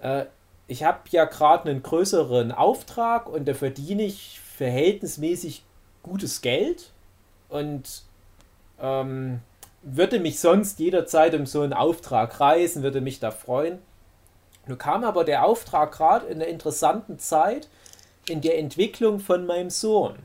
[0.00, 0.26] Äh,
[0.66, 5.64] ich habe ja gerade einen größeren Auftrag und da verdiene ich verhältnismäßig
[6.02, 6.92] gutes Geld
[7.48, 8.02] und
[8.80, 9.40] ähm,
[9.82, 13.78] würde mich sonst jederzeit um so einen Auftrag reisen, würde mich da freuen.
[14.66, 17.68] Nun kam aber der Auftrag gerade in einer interessanten Zeit
[18.28, 20.16] in der Entwicklung von meinem Sohn.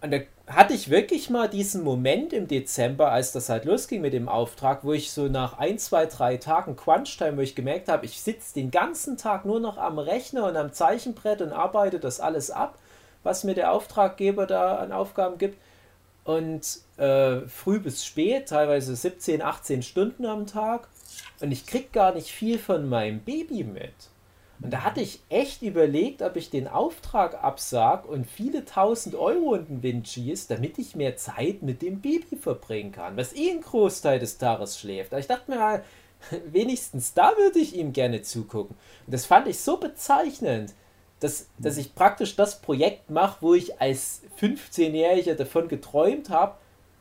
[0.00, 4.12] Und da hatte ich wirklich mal diesen Moment im Dezember, als das halt losging mit
[4.12, 8.06] dem Auftrag, wo ich so nach ein, zwei, drei Tagen Crunch-Time, wo ich gemerkt habe,
[8.06, 12.20] ich sitze den ganzen Tag nur noch am Rechner und am Zeichenbrett und arbeite das
[12.20, 12.78] alles ab,
[13.22, 15.58] was mir der Auftraggeber da an Aufgaben gibt.
[16.26, 20.88] Und äh, früh bis spät, teilweise 17, 18 Stunden am Tag.
[21.40, 23.94] Und ich krieg gar nicht viel von meinem Baby mit.
[24.60, 29.54] Und da hatte ich echt überlegt, ob ich den Auftrag absag und viele tausend Euro
[29.54, 33.50] in den Wind schieße, damit ich mehr Zeit mit dem Baby verbringen kann, was eh
[33.50, 35.12] ein Großteil des Tages schläft.
[35.12, 35.84] Aber ich dachte mir,
[36.50, 38.76] wenigstens da würde ich ihm gerne zugucken.
[39.06, 40.74] Und das fand ich so bezeichnend,
[41.20, 46.56] dass, dass ich praktisch das Projekt mache, wo ich als 15-Jähriger davon geträumt habe,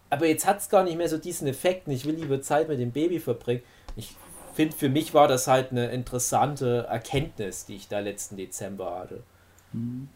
[0.10, 2.70] aber jetzt hat es gar nicht mehr so diesen Effekt und ich will lieber Zeit
[2.70, 3.62] mit dem Baby verbringen.
[3.98, 4.16] Ich
[4.54, 9.24] finde, für mich war das halt eine interessante Erkenntnis, die ich da letzten Dezember hatte.
[9.74, 10.08] Mhm.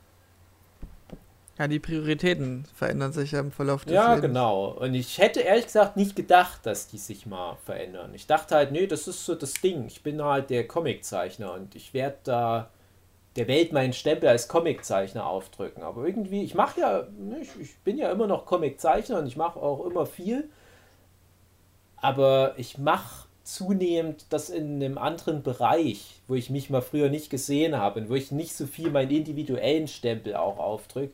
[1.57, 4.27] Ja, die Prioritäten verändern sich ja im Verlauf des Ja, Lebens.
[4.27, 4.67] genau.
[4.67, 8.13] Und ich hätte ehrlich gesagt nicht gedacht, dass die sich mal verändern.
[8.13, 9.85] Ich dachte halt, nee, das ist so das Ding.
[9.87, 12.69] Ich bin halt der Comiczeichner und ich werde da
[13.35, 15.83] der Welt meinen Stempel als Comiczeichner aufdrücken.
[15.83, 19.37] Aber irgendwie, ich mache ja, ne, ich, ich bin ja immer noch Comiczeichner und ich
[19.37, 20.49] mache auch immer viel.
[21.97, 27.29] Aber ich mache zunehmend das in einem anderen Bereich, wo ich mich mal früher nicht
[27.29, 31.13] gesehen habe und wo ich nicht so viel meinen individuellen Stempel auch aufdrücke.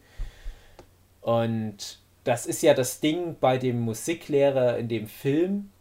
[1.21, 5.71] Und das ist ja das Ding bei dem Musiklehrer in dem Film,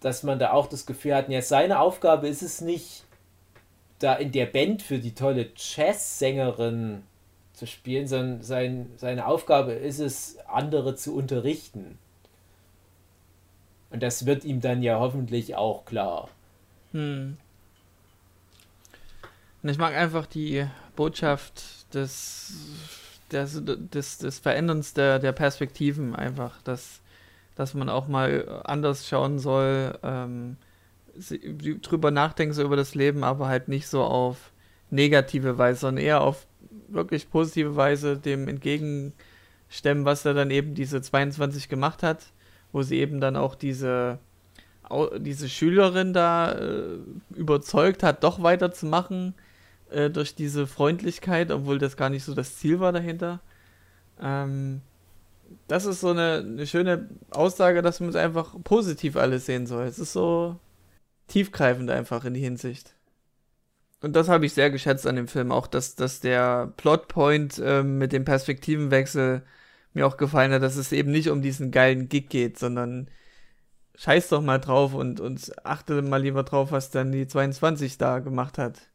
[0.00, 3.05] dass man da auch das Gefühl hat, ja, seine Aufgabe ist es nicht,
[3.98, 7.02] da in der Band für die tolle Jazzsängerin
[7.52, 11.98] zu spielen, sondern sein, seine Aufgabe ist es, andere zu unterrichten.
[13.90, 16.28] Und das wird ihm dann ja hoffentlich auch klar.
[16.92, 17.38] Hm.
[19.62, 22.52] Und ich mag einfach die Botschaft des,
[23.32, 27.00] des, des, des Veränderns der, der Perspektiven einfach, dass,
[27.54, 30.58] dass man auch mal anders schauen soll, ähm,
[31.82, 34.52] drüber nachdenken so über das Leben, aber halt nicht so auf
[34.90, 36.46] negative Weise, sondern eher auf
[36.88, 42.26] wirklich positive Weise dem entgegenstemmen, was er dann eben diese 22 gemacht hat
[42.76, 44.18] wo sie eben dann auch diese,
[45.18, 46.98] diese Schülerin da äh,
[47.34, 49.32] überzeugt hat, doch weiterzumachen
[49.90, 53.40] äh, durch diese Freundlichkeit, obwohl das gar nicht so das Ziel war dahinter.
[54.20, 54.82] Ähm,
[55.68, 59.86] das ist so eine, eine schöne Aussage, dass man es einfach positiv alles sehen soll.
[59.86, 60.56] Es ist so
[61.28, 62.94] tiefgreifend einfach in die Hinsicht.
[64.00, 67.82] Und das habe ich sehr geschätzt an dem Film, auch dass, dass der Plotpoint äh,
[67.82, 69.42] mit dem Perspektivenwechsel
[69.94, 73.10] mir auch gefallen hat, dass es eben nicht um diesen geilen Gig geht, sondern
[73.96, 78.18] scheiß doch mal drauf und, und achte mal lieber drauf, was dann die 22 da
[78.20, 78.90] gemacht hat.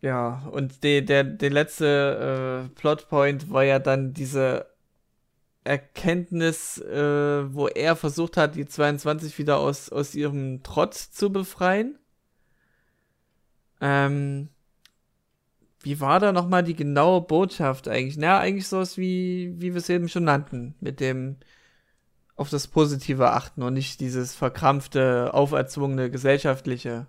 [0.00, 4.66] Ja, und de, der, der letzte äh, Plotpoint war ja dann diese
[5.64, 11.98] Erkenntnis, äh, wo er versucht hat, die 22 wieder aus, aus ihrem Trotz zu befreien.
[13.80, 14.50] Ähm,
[15.82, 18.16] wie war da nochmal die genaue Botschaft eigentlich?
[18.16, 21.36] Na, eigentlich sowas wie, wie wir es eben schon nannten, mit dem
[22.36, 27.06] auf das Positive achten und nicht dieses verkrampfte, auferzwungene, gesellschaftliche.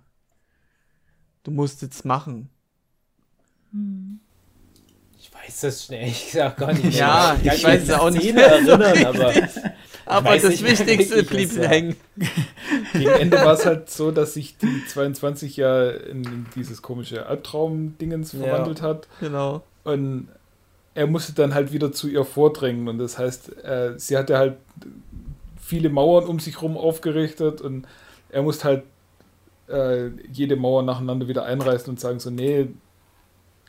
[1.42, 2.50] Du musst jetzt machen.
[3.72, 4.20] Hm.
[5.46, 6.98] Weiß das schnell, ich sag gar nicht.
[6.98, 8.36] ja, ich, ich weiß es auch nicht.
[8.36, 9.32] Erinnern, aber
[10.06, 11.96] aber das Wichtigste blieb hängen.
[12.92, 18.30] Gegen Ende war es halt so, dass sich die 22 ja in dieses komische Albtraum-Dingens
[18.30, 19.08] verwandelt ja, hat.
[19.20, 19.62] Genau.
[19.82, 20.28] Und
[20.94, 22.88] er musste dann halt wieder zu ihr vordringen.
[22.88, 24.56] Und das heißt, äh, sie hatte halt
[25.60, 27.86] viele Mauern um sich herum aufgerichtet und
[28.30, 28.82] er musste halt
[29.68, 32.68] äh, jede Mauer nacheinander wieder einreißen und sagen so, nee,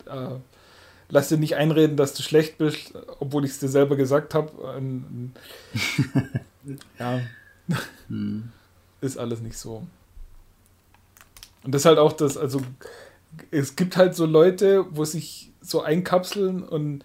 [0.05, 0.29] äh,
[1.09, 4.51] lass dir nicht einreden, dass du schlecht bist, obwohl ich es dir selber gesagt habe.
[6.99, 7.21] ja,
[8.07, 8.51] hm.
[9.01, 9.83] ist alles nicht so.
[11.63, 12.61] Und das ist halt auch das, also
[13.51, 17.03] es gibt halt so Leute, wo sich so einkapseln und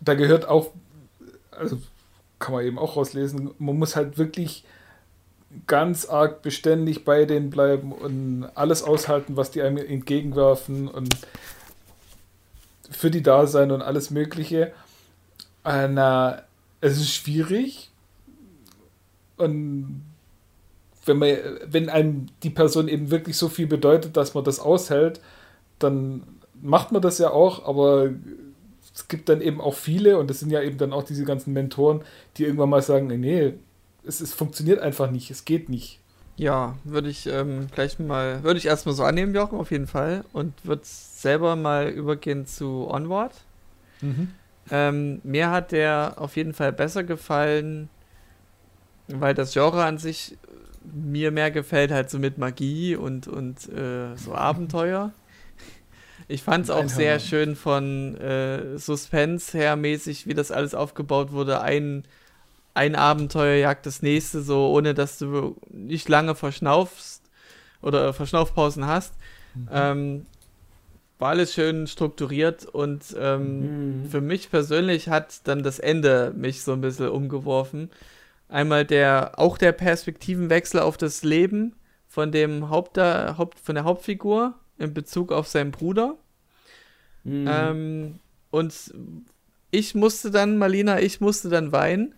[0.00, 0.70] da gehört auch,
[1.50, 1.80] also
[2.38, 4.64] kann man eben auch rauslesen, man muss halt wirklich
[5.66, 11.16] ganz arg beständig bei denen bleiben und alles aushalten, was die einem entgegenwerfen und
[12.90, 14.72] für die da sein und alles Mögliche.
[15.64, 16.32] Äh,
[16.80, 17.90] es ist schwierig.
[19.36, 20.04] Und
[21.06, 25.20] wenn man, wenn einem die Person eben wirklich so viel bedeutet, dass man das aushält,
[25.78, 26.22] dann
[26.60, 28.10] macht man das ja auch, aber
[28.94, 31.52] es gibt dann eben auch viele, und das sind ja eben dann auch diese ganzen
[31.52, 32.02] Mentoren,
[32.36, 33.54] die irgendwann mal sagen, nee,
[34.04, 36.00] es, es funktioniert einfach nicht, es geht nicht.
[36.36, 40.24] Ja, würde ich ähm, gleich mal, würde ich erstmal so annehmen, Jochen, auf jeden Fall.
[40.32, 43.32] Und würde selber mal übergehen zu Onward.
[44.00, 44.32] Mhm.
[44.70, 47.88] Ähm, mir hat der auf jeden Fall besser gefallen,
[49.08, 50.36] weil das Genre an sich
[50.82, 55.12] mir mehr gefällt, halt so mit Magie und, und äh, so Abenteuer.
[56.26, 61.32] Ich fand es auch sehr schön von äh, Suspense her mäßig, wie das alles aufgebaut
[61.32, 61.60] wurde.
[61.60, 62.04] Ein
[62.74, 67.22] ein Abenteuer jagt das nächste, so ohne dass du nicht lange verschnaufst
[67.80, 69.14] oder Verschnaufpausen hast.
[69.54, 69.68] Mhm.
[69.72, 70.26] Ähm,
[71.18, 74.10] war alles schön strukturiert und ähm, mhm.
[74.10, 77.90] für mich persönlich hat dann das Ende mich so ein bisschen umgeworfen.
[78.48, 81.76] Einmal der, auch der Perspektivenwechsel auf das Leben
[82.08, 86.16] von dem Haupt, Haupt von der Hauptfigur in Bezug auf seinen Bruder.
[87.22, 87.48] Mhm.
[87.48, 88.18] Ähm,
[88.50, 88.92] und
[89.70, 92.14] ich musste dann, Marlina, ich musste dann weinen,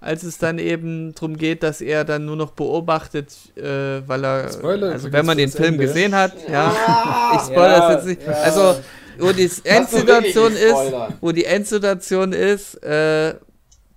[0.00, 4.52] als es dann eben darum geht, dass er dann nur noch beobachtet, äh, weil er,
[4.52, 5.86] Spoiler, also wenn man den Film Ende.
[5.86, 8.32] gesehen hat, ja, ich spoilere ja, das jetzt nicht, ja.
[8.34, 8.80] also
[9.18, 13.34] wo die Endsituation ist, wo die Endsituation ist, äh,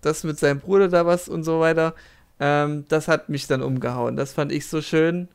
[0.02, 1.94] das mit seinem Bruder da was und so weiter,
[2.40, 4.16] ähm, das hat mich dann umgehauen.
[4.16, 5.28] Das fand ich so schön,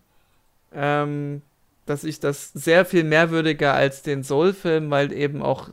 [0.75, 1.43] ähm,
[1.87, 5.69] dass ich das sehr viel mehrwürdiger als den Soul-Film, weil eben auch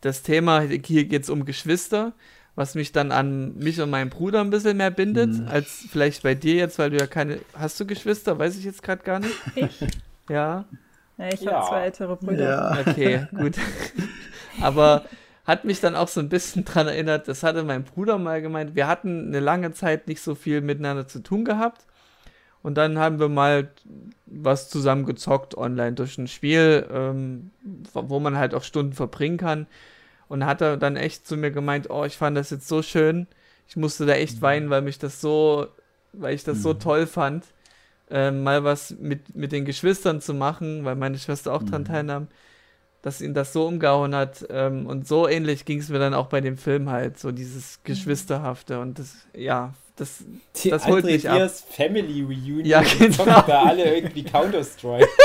[0.00, 2.14] das Thema, hier geht es um Geschwister,
[2.56, 5.48] was mich dann an mich und meinen Bruder ein bisschen mehr bindet, mhm.
[5.48, 7.38] als vielleicht bei dir jetzt, weil du ja keine.
[7.54, 8.38] Hast du Geschwister?
[8.38, 9.34] Weiß ich jetzt gerade gar nicht.
[9.54, 9.80] Ich?
[10.28, 10.64] Ja.
[11.18, 11.52] Ja, ich ja.
[11.52, 12.44] habe zwei ältere Brüder.
[12.44, 12.80] Ja.
[12.80, 13.54] Okay, gut.
[14.60, 15.04] Aber
[15.44, 18.74] hat mich dann auch so ein bisschen dran erinnert, das hatte mein Bruder mal gemeint,
[18.74, 21.86] wir hatten eine lange Zeit nicht so viel miteinander zu tun gehabt.
[22.62, 23.70] Und dann haben wir mal
[24.26, 27.52] was zusammen gezockt online durch ein Spiel, ähm,
[27.92, 29.68] wo man halt auch Stunden verbringen kann.
[30.28, 33.26] Und hat er dann echt zu mir gemeint, oh, ich fand das jetzt so schön.
[33.68, 34.42] Ich musste da echt mhm.
[34.42, 35.68] weinen, weil mich das so,
[36.12, 36.62] weil ich das mhm.
[36.62, 37.44] so toll fand,
[38.10, 41.70] ähm, mal was mit, mit den Geschwistern zu machen, weil meine Schwester auch mhm.
[41.70, 42.28] dran teilnahm
[43.06, 44.44] dass ihn das so umgehauen hat.
[44.50, 47.78] Ähm, und so ähnlich ging es mir dann auch bei dem Film halt, so dieses
[47.84, 50.24] Geschwisterhafte und das, ja, das,
[50.56, 51.48] Die das holt mich ab.
[51.70, 52.64] Family Reunion.
[52.64, 53.42] Ja, genau.
[53.42, 55.06] da alle irgendwie Counter-Strike.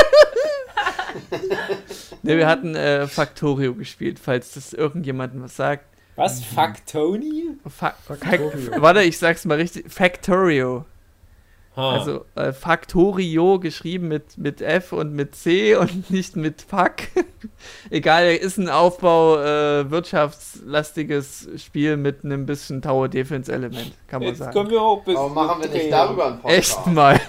[2.24, 5.86] ne, wir hatten äh, Factorio gespielt, falls das irgendjemandem was sagt.
[6.16, 6.44] Was?
[6.44, 7.58] Factoni?
[7.68, 8.82] Fa Factorio.
[8.82, 9.92] Warte, ich sag's mal richtig.
[9.92, 10.86] Factorio.
[11.76, 11.94] Ha.
[11.94, 16.96] Also äh, Factorio geschrieben mit, mit F und mit C und nicht mit Fuck.
[17.90, 24.30] Egal, ist ein Aufbau, äh, wirtschaftslastiges Spiel mit einem bisschen Tower Defense Element, kann man
[24.30, 24.54] Jetzt sagen.
[24.54, 26.78] Kommen wir auch Warum machen wir nicht darüber einen Podcast?
[26.78, 27.22] Echt mal.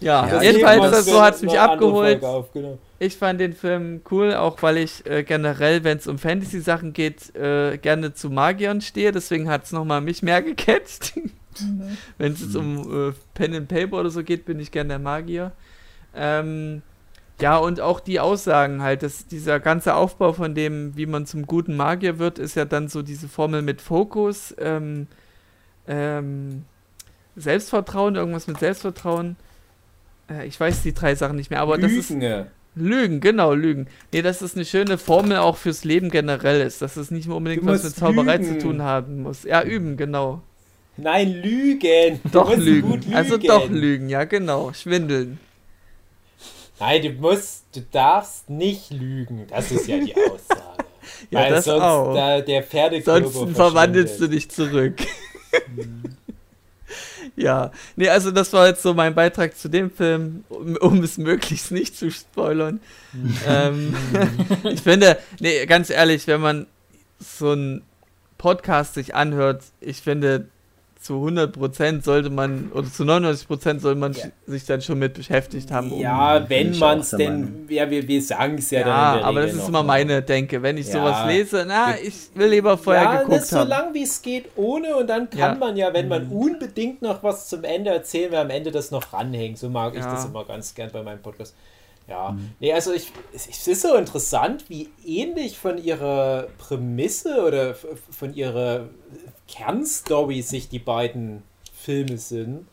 [0.00, 2.22] Ja, ja jedenfalls, das, so hat es mich abgeholt.
[2.22, 2.78] Auf, genau.
[2.98, 7.34] Ich fand den Film cool, auch weil ich äh, generell, wenn es um Fantasy-Sachen geht,
[7.36, 9.12] äh, gerne zu Magiern stehe.
[9.12, 11.14] Deswegen hat es nochmal mich mehr gecatcht.
[11.60, 11.96] Mhm.
[12.18, 14.98] Wenn es jetzt um äh, Pen and Paper oder so geht, bin ich gern der
[14.98, 15.52] Magier.
[16.14, 16.82] Ähm,
[17.40, 21.46] ja, und auch die Aussagen halt, dass dieser ganze Aufbau von dem, wie man zum
[21.46, 25.06] guten Magier wird, ist ja dann so diese Formel mit Fokus, ähm,
[25.86, 26.64] ähm,
[27.36, 29.36] Selbstvertrauen, irgendwas mit Selbstvertrauen.
[30.30, 31.96] Äh, ich weiß die drei Sachen nicht mehr, aber Lügen.
[31.96, 32.16] das ist.
[32.78, 33.86] Lügen, genau, Lügen.
[34.12, 37.64] Nee, dass das eine schöne Formel auch fürs Leben generell ist, dass es nicht unbedingt
[37.64, 38.60] was mit Zauberei lügen.
[38.60, 39.44] zu tun haben muss.
[39.44, 40.42] Ja, üben, genau.
[40.98, 42.20] Nein, lügen.
[42.32, 42.92] Doch lügen.
[42.92, 43.14] lügen.
[43.14, 44.72] Also doch lügen, ja genau.
[44.74, 45.38] Schwindeln.
[46.78, 49.46] Nein, du musst, du darfst nicht lügen.
[49.48, 50.84] Das ist ja die Aussage.
[51.30, 52.14] ja, Weil das sonst auch.
[52.14, 52.62] Da der
[53.02, 54.96] Sonst verwandelst du dich zurück.
[57.34, 61.18] Ja, nee, also das war jetzt so mein Beitrag zu dem Film, um, um es
[61.18, 62.80] möglichst nicht zu spoilern.
[63.46, 63.94] ähm,
[64.64, 66.66] ich finde, nee, ganz ehrlich, wenn man
[67.18, 67.82] so einen
[68.38, 70.48] Podcast sich anhört, ich finde,
[71.06, 74.24] zu 100% sollte man, oder zu 99% soll man ja.
[74.46, 75.92] sich dann schon mit beschäftigt haben.
[75.92, 79.20] Um ja, wenn man es denn, ja, wir, wir sagen es ja, ja dann.
[79.20, 80.60] Ja, aber das ist immer meine Denke.
[80.62, 80.94] Wenn ich ja.
[80.94, 83.62] sowas lese, na, ich will lieber vorher ja, geguckt das haben.
[83.62, 86.32] so lang wie es geht, ohne und dann kann man ja, wenn man mhm.
[86.32, 89.54] unbedingt noch was zum Ende erzählen will, am Ende das noch ranhängen.
[89.54, 91.54] So mag ich das immer ganz gern bei meinem Podcast.
[92.08, 92.50] Ja, mhm.
[92.60, 98.88] nee, also ich, es ist so interessant, wie ähnlich von ihrer Prämisse oder von ihrer
[99.48, 102.66] Kernstory sich die beiden Filme sind.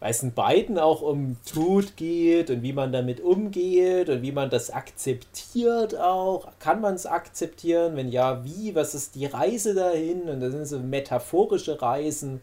[0.00, 4.32] Weil es in beiden auch um Tod geht und wie man damit umgeht und wie
[4.32, 6.48] man das akzeptiert auch.
[6.58, 7.96] Kann man es akzeptieren?
[7.96, 8.74] Wenn ja, wie?
[8.74, 10.28] Was ist die Reise dahin?
[10.28, 12.42] Und das sind so metaphorische Reisen,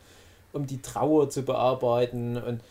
[0.54, 2.36] um die Trauer zu bearbeiten.
[2.36, 2.62] Und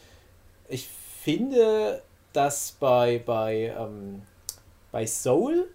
[0.68, 0.88] ich
[1.22, 4.22] finde, dass bei, bei, ähm,
[4.90, 5.68] bei Soul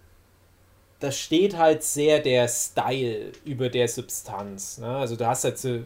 [1.00, 4.78] da steht halt sehr der Style über der Substanz.
[4.78, 4.88] Ne?
[4.88, 5.80] Also du hast halt so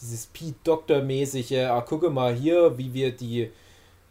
[0.00, 3.50] dieses Pete Doctor-mäßige, ah, gucke mal hier, wie wir die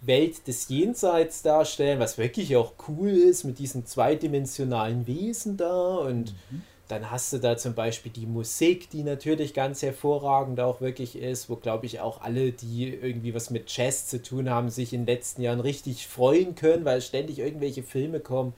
[0.01, 6.33] Welt des Jenseits darstellen, was wirklich auch cool ist mit diesen zweidimensionalen Wesen da und
[6.51, 6.61] mhm.
[6.89, 11.49] dann hast du da zum Beispiel die Musik, die natürlich ganz hervorragend auch wirklich ist,
[11.49, 15.01] wo glaube ich auch alle, die irgendwie was mit Jazz zu tun haben, sich in
[15.05, 18.53] den letzten Jahren richtig freuen können, weil ständig irgendwelche Filme kommen,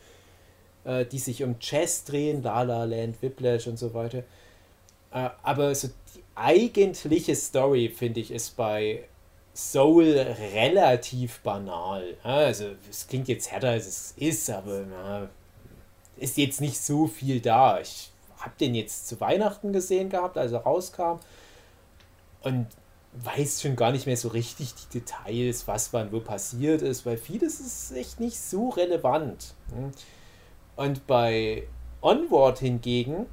[0.85, 4.19] äh, die sich um Jazz drehen, La La Land, Whiplash und so weiter.
[5.11, 9.03] Äh, aber so die eigentliche Story, finde ich, ist bei
[9.53, 10.17] Soul
[10.53, 12.15] relativ banal.
[12.23, 15.29] Also es klingt jetzt härter, als es ist, aber na,
[16.17, 17.79] ist jetzt nicht so viel da.
[17.79, 21.19] Ich habe den jetzt zu Weihnachten gesehen gehabt, als er rauskam.
[22.41, 22.67] Und
[23.13, 27.17] weiß schon gar nicht mehr so richtig die Details, was wann wo passiert ist, weil
[27.17, 29.53] vieles ist echt nicht so relevant.
[30.75, 31.63] Und bei
[32.01, 33.25] Onward hingegen,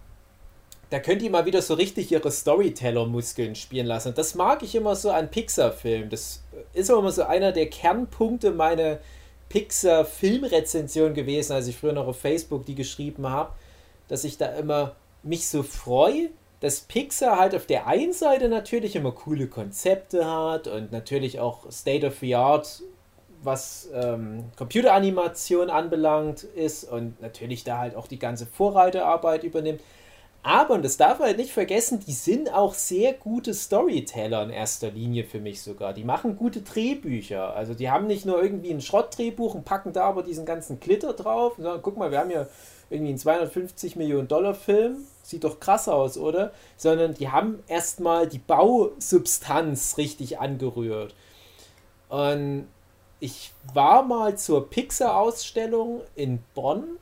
[0.90, 4.09] da könnt ihr mal wieder so richtig ihre Storyteller-Muskeln spielen lassen.
[4.09, 6.11] Und das mag ich immer so an Pixar-Filmen.
[6.11, 6.42] Das
[6.74, 8.98] ist immer so einer der Kernpunkte meiner
[9.48, 13.52] Pixar-Filmrezension gewesen, als ich früher noch auf Facebook die geschrieben habe,
[14.09, 18.94] dass ich da immer mich so freue, dass Pixar halt auf der einen Seite natürlich
[18.94, 22.83] immer coole Konzepte hat und natürlich auch State of the Art,
[23.44, 29.81] was ähm, Computeranimation anbelangt ist und natürlich da halt auch die ganze Vorreiterarbeit übernimmt.
[30.44, 34.50] Aber, und das darf man halt nicht vergessen, die sind auch sehr gute Storyteller in
[34.50, 35.92] erster Linie für mich sogar.
[35.92, 37.55] Die machen gute Drehbücher.
[37.55, 41.12] Also die haben nicht nur irgendwie ein Schrottdrehbuch und packen da aber diesen ganzen Glitter
[41.12, 42.48] drauf und sagen, guck mal, wir haben ja
[42.90, 45.05] irgendwie einen 250 Millionen Dollar Film.
[45.22, 46.50] Sieht doch krass aus, oder?
[46.76, 51.14] Sondern die haben erstmal die Bausubstanz richtig angerührt.
[52.09, 52.66] Und
[53.22, 56.98] ich war mal zur Pixar-Ausstellung in Bonn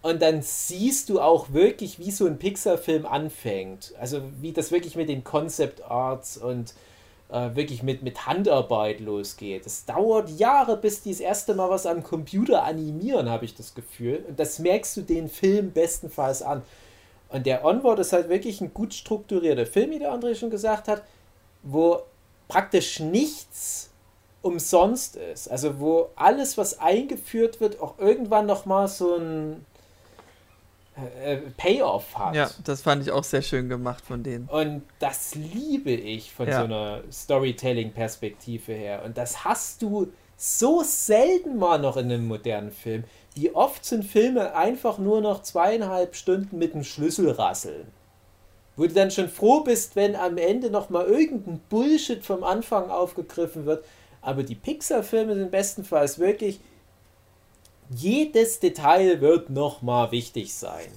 [0.00, 3.92] und dann siehst du auch wirklich, wie so ein Pixar-Film anfängt.
[3.98, 6.74] Also wie das wirklich mit den Concept Arts und
[7.28, 9.66] äh, wirklich mit, mit Handarbeit losgeht.
[9.66, 13.74] Es dauert Jahre, bis die das erste Mal was am Computer animieren, habe ich das
[13.74, 14.24] Gefühl.
[14.28, 16.62] Und das merkst du den Film bestenfalls an.
[17.30, 20.86] Und der Onward ist halt wirklich ein gut strukturierter Film, wie der André schon gesagt
[20.86, 21.02] hat,
[21.64, 22.02] wo
[22.46, 23.91] praktisch nichts
[24.42, 25.50] umsonst ist.
[25.50, 29.64] Also wo alles, was eingeführt wird, auch irgendwann nochmal so ein
[30.96, 32.34] äh, Payoff hat.
[32.34, 34.46] Ja, das fand ich auch sehr schön gemacht von denen.
[34.48, 36.58] Und das liebe ich von ja.
[36.58, 39.02] so einer Storytelling-Perspektive her.
[39.04, 43.04] Und das hast du so selten mal noch in einem modernen Film.
[43.34, 47.86] Wie oft sind Filme einfach nur noch zweieinhalb Stunden mit dem Schlüssel rasseln?
[48.76, 53.66] Wo du dann schon froh bist, wenn am Ende nochmal irgendein Bullshit vom Anfang aufgegriffen
[53.66, 53.84] wird.
[54.22, 56.60] Aber die Pixar-Filme sind bestenfalls wirklich
[57.94, 60.88] jedes Detail wird nochmal wichtig sein.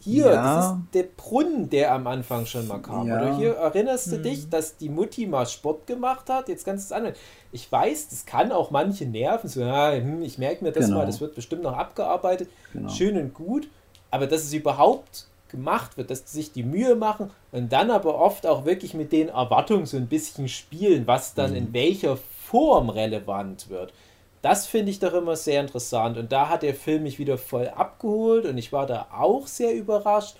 [0.00, 0.56] Hier, ja.
[0.56, 3.06] das ist der Brunnen, der am Anfang schon mal kam.
[3.08, 3.16] Ja.
[3.16, 4.22] Oder hier erinnerst du hm.
[4.22, 6.50] dich, dass die Mutti mal Sport gemacht hat?
[6.50, 7.16] Jetzt kannst du es anhören.
[7.52, 9.48] Ich weiß, das kann auch manche nerven.
[9.48, 10.98] So, ja, hm, ich merke mir das genau.
[10.98, 12.50] mal, das wird bestimmt noch abgearbeitet.
[12.74, 12.90] Genau.
[12.90, 13.66] Schön und gut.
[14.10, 18.20] Aber dass es überhaupt gemacht wird, dass sie sich die Mühe machen und dann aber
[18.20, 21.56] oft auch wirklich mit den Erwartungen so ein bisschen spielen, was dann mhm.
[21.56, 22.18] in welcher
[22.54, 23.92] Form relevant wird.
[24.40, 26.16] Das finde ich doch immer sehr interessant.
[26.16, 29.74] Und da hat der Film mich wieder voll abgeholt und ich war da auch sehr
[29.74, 30.36] überrascht.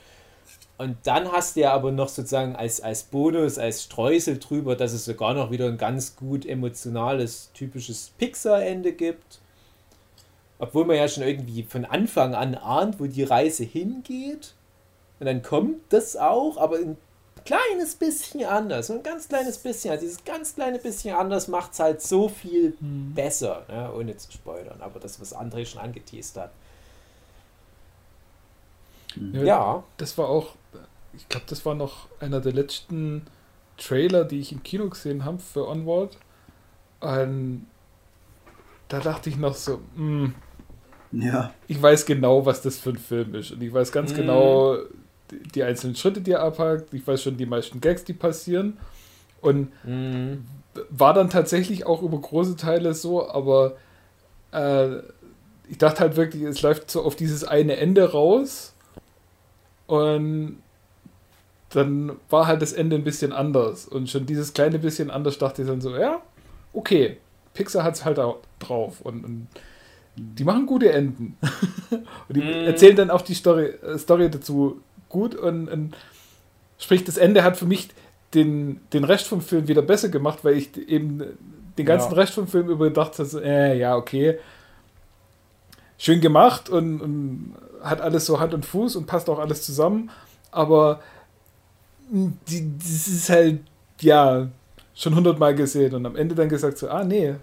[0.78, 4.92] Und dann hast du ja aber noch sozusagen als, als Bonus, als Streusel drüber, dass
[4.92, 9.40] es sogar noch wieder ein ganz gut emotionales, typisches Pixar-Ende gibt.
[10.60, 14.54] Obwohl man ja schon irgendwie von Anfang an ahnt, wo die Reise hingeht.
[15.18, 16.96] Und dann kommt das auch, aber in
[17.44, 21.80] kleines bisschen anders, ein ganz kleines bisschen, also dieses ganz kleine bisschen anders macht es
[21.80, 23.12] halt so viel hm.
[23.14, 23.92] besser, ne?
[23.92, 26.50] ohne zu spoilern, aber das, was André schon angeteased hat.
[29.32, 29.84] Ja, ja.
[29.96, 30.54] Das war auch,
[31.12, 33.22] ich glaube, das war noch einer der letzten
[33.76, 36.16] Trailer, die ich im Kino gesehen habe für Onward.
[37.00, 37.66] Und
[38.88, 40.32] da dachte ich noch so, mh,
[41.12, 41.54] hm, ja.
[41.68, 43.52] Ich weiß genau, was das für ein Film ist.
[43.52, 44.16] Und ich weiß ganz mhm.
[44.16, 44.76] genau,
[45.30, 46.92] die einzelnen Schritte, die er abhakt.
[46.92, 48.78] Ich weiß schon die meisten Gags, die passieren.
[49.40, 50.46] Und mhm.
[50.90, 53.76] war dann tatsächlich auch über große Teile so, aber
[54.52, 54.98] äh,
[55.68, 58.74] ich dachte halt wirklich, es läuft so auf dieses eine Ende raus.
[59.86, 60.58] Und
[61.70, 63.86] dann war halt das Ende ein bisschen anders.
[63.86, 66.22] Und schon dieses kleine bisschen anders dachte ich dann so, ja,
[66.72, 67.18] okay,
[67.52, 69.00] Pixar hat es halt auch drauf.
[69.00, 69.48] Und, und,
[70.16, 71.36] die machen gute Enden.
[71.90, 72.66] und die mm.
[72.66, 74.80] erzählen dann auch die Story, äh, Story dazu
[75.14, 75.96] gut und, und
[76.76, 77.88] sprich, das Ende hat für mich
[78.34, 81.22] den, den Rest vom Film wieder besser gemacht, weil ich eben
[81.78, 82.18] den ganzen ja.
[82.18, 84.38] Rest vom Film überdacht habe, äh, ja, okay,
[85.98, 90.10] schön gemacht und, und, hat alles so Hand und Fuß und passt auch alles zusammen,
[90.50, 91.00] aber
[92.10, 93.60] die, das ist halt,
[94.00, 94.48] ja,
[94.94, 97.34] schon hundertmal gesehen und am Ende dann gesagt so, ah, nee,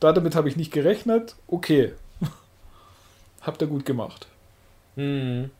[0.00, 1.92] damit habe ich nicht gerechnet, okay,
[3.40, 4.26] habt ihr gut gemacht.
[4.96, 5.50] Hm.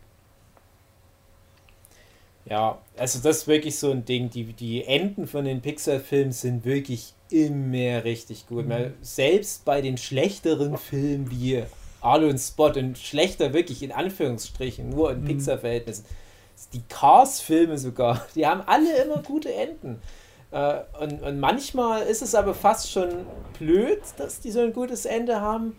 [2.45, 4.31] Ja, also das ist wirklich so ein Ding.
[4.31, 8.67] Die, die Enden von den Pixar-Filmen sind wirklich immer richtig gut.
[8.67, 8.95] Mhm.
[9.01, 11.63] Selbst bei den schlechteren Filmen wie
[12.01, 15.27] Arlo und Spot und schlechter wirklich in Anführungsstrichen, nur in mhm.
[15.27, 16.05] Pixar-Verhältnissen.
[16.73, 20.03] Die Cars-Filme sogar, die haben alle immer gute Enden.
[20.51, 23.09] Äh, und, und manchmal ist es aber fast schon
[23.59, 25.77] blöd, dass die so ein gutes Ende haben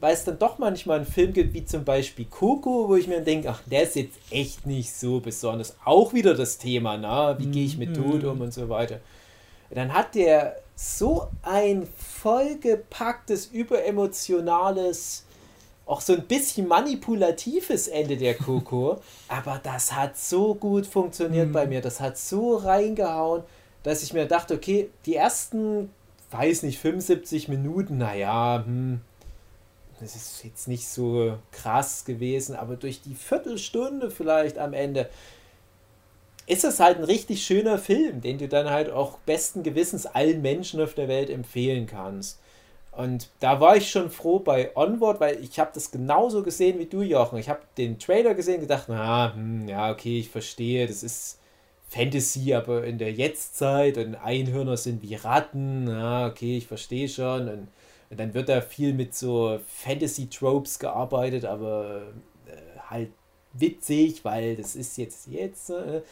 [0.00, 3.20] weil es dann doch manchmal einen Film gibt, wie zum Beispiel Coco, wo ich mir
[3.20, 5.76] denke, ach, der ist jetzt echt nicht so besonders.
[5.84, 9.00] Auch wieder das Thema, na, wie gehe ich mit Tod um und so weiter.
[9.70, 15.24] dann hat der so ein vollgepacktes, überemotionales,
[15.86, 21.52] auch so ein bisschen manipulatives Ende der Coco, aber das hat so gut funktioniert mhm.
[21.52, 23.42] bei mir, das hat so reingehauen,
[23.82, 25.90] dass ich mir dachte, okay, die ersten,
[26.30, 29.00] weiß nicht, 75 Minuten, naja, hm,
[30.00, 35.08] das ist jetzt nicht so krass gewesen, aber durch die Viertelstunde vielleicht am Ende
[36.46, 40.42] ist es halt ein richtig schöner Film, den du dann halt auch besten Gewissens allen
[40.42, 42.38] Menschen auf der Welt empfehlen kannst.
[42.92, 46.86] Und da war ich schon froh bei Onward, weil ich habe das genauso gesehen wie
[46.86, 47.38] du, Jochen.
[47.38, 51.38] Ich habe den Trailer gesehen und gedacht, na, hm, ja, okay, ich verstehe, das ist
[51.88, 57.48] Fantasy, aber in der Jetztzeit und Einhörner sind wie Ratten, ja, okay, ich verstehe schon.
[57.48, 57.68] Und
[58.10, 62.02] dann wird da viel mit so Fantasy-Tropes gearbeitet, aber
[62.46, 63.10] äh, halt
[63.52, 65.70] witzig, weil das ist jetzt jetzt.
[65.70, 66.02] Äh,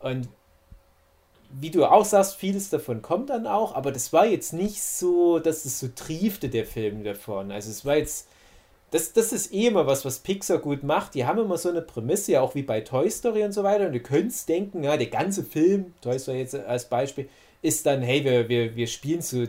[0.00, 0.28] und
[1.60, 5.38] wie du auch sagst, vieles davon kommt dann auch, aber das war jetzt nicht so,
[5.38, 7.52] dass es so triefte, der Film davon.
[7.52, 8.28] Also es war jetzt,
[8.90, 11.14] das, das ist eh immer was, was Pixar gut macht.
[11.14, 13.86] Die haben immer so eine Prämisse, ja auch wie bei Toy Story und so weiter.
[13.86, 17.28] Und du könntest denken, ja, der ganze Film, Toy Story jetzt als Beispiel,
[17.62, 19.44] ist dann, hey, wir, wir, wir spielen so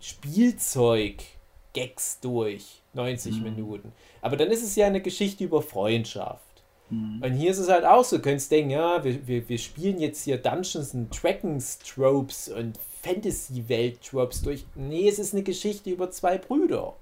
[0.00, 3.42] Spielzeug-Gags durch, 90 mhm.
[3.42, 3.92] Minuten.
[4.22, 6.50] Aber dann ist es ja eine Geschichte über Freundschaft.
[6.90, 7.22] Mhm.
[7.22, 10.00] Und hier ist es halt auch so, du könntest denken, ja, wir, wir, wir spielen
[10.00, 14.64] jetzt hier Dungeons and Dragons Tropes und Fantasy-Welt Tropes durch.
[14.74, 16.94] Nee, es ist eine Geschichte über zwei Brüder.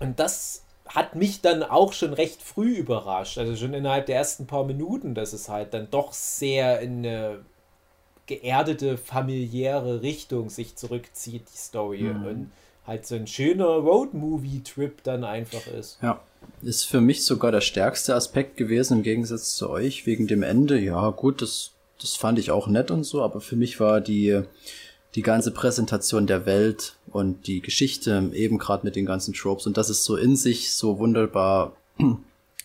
[0.00, 3.38] Und das hat mich dann auch schon recht früh überrascht.
[3.38, 7.44] Also schon innerhalb der ersten paar Minuten, dass es halt dann doch sehr in eine
[8.28, 12.02] geerdete, familiäre Richtung sich zurückzieht, die Story.
[12.02, 12.26] Mhm.
[12.26, 12.50] Und
[12.86, 15.98] halt so ein schöner Road-Movie-Trip dann einfach ist.
[16.02, 16.20] Ja.
[16.62, 20.78] Ist für mich sogar der stärkste Aspekt gewesen im Gegensatz zu euch wegen dem Ende.
[20.78, 24.42] Ja, gut, das, das fand ich auch nett und so, aber für mich war die,
[25.14, 29.76] die ganze Präsentation der Welt und die Geschichte eben gerade mit den ganzen Tropes und
[29.76, 31.76] dass es so in sich so wunderbar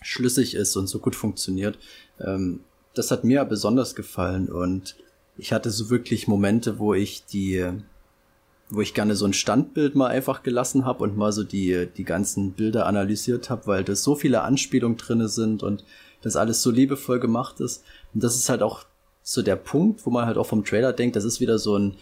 [0.01, 1.77] schlüssig ist und so gut funktioniert.
[2.19, 2.61] Ähm,
[2.93, 4.95] das hat mir besonders gefallen und
[5.37, 7.71] ich hatte so wirklich Momente, wo ich die
[8.69, 12.03] wo ich gerne so ein Standbild mal einfach gelassen habe und mal so die, die
[12.03, 15.83] ganzen Bilder analysiert habe, weil da so viele Anspielungen drinne sind und
[16.21, 17.83] das alles so liebevoll gemacht ist.
[18.13, 18.85] Und das ist halt auch
[19.21, 21.95] so der Punkt, wo man halt auch vom Trailer denkt, das ist wieder so ein,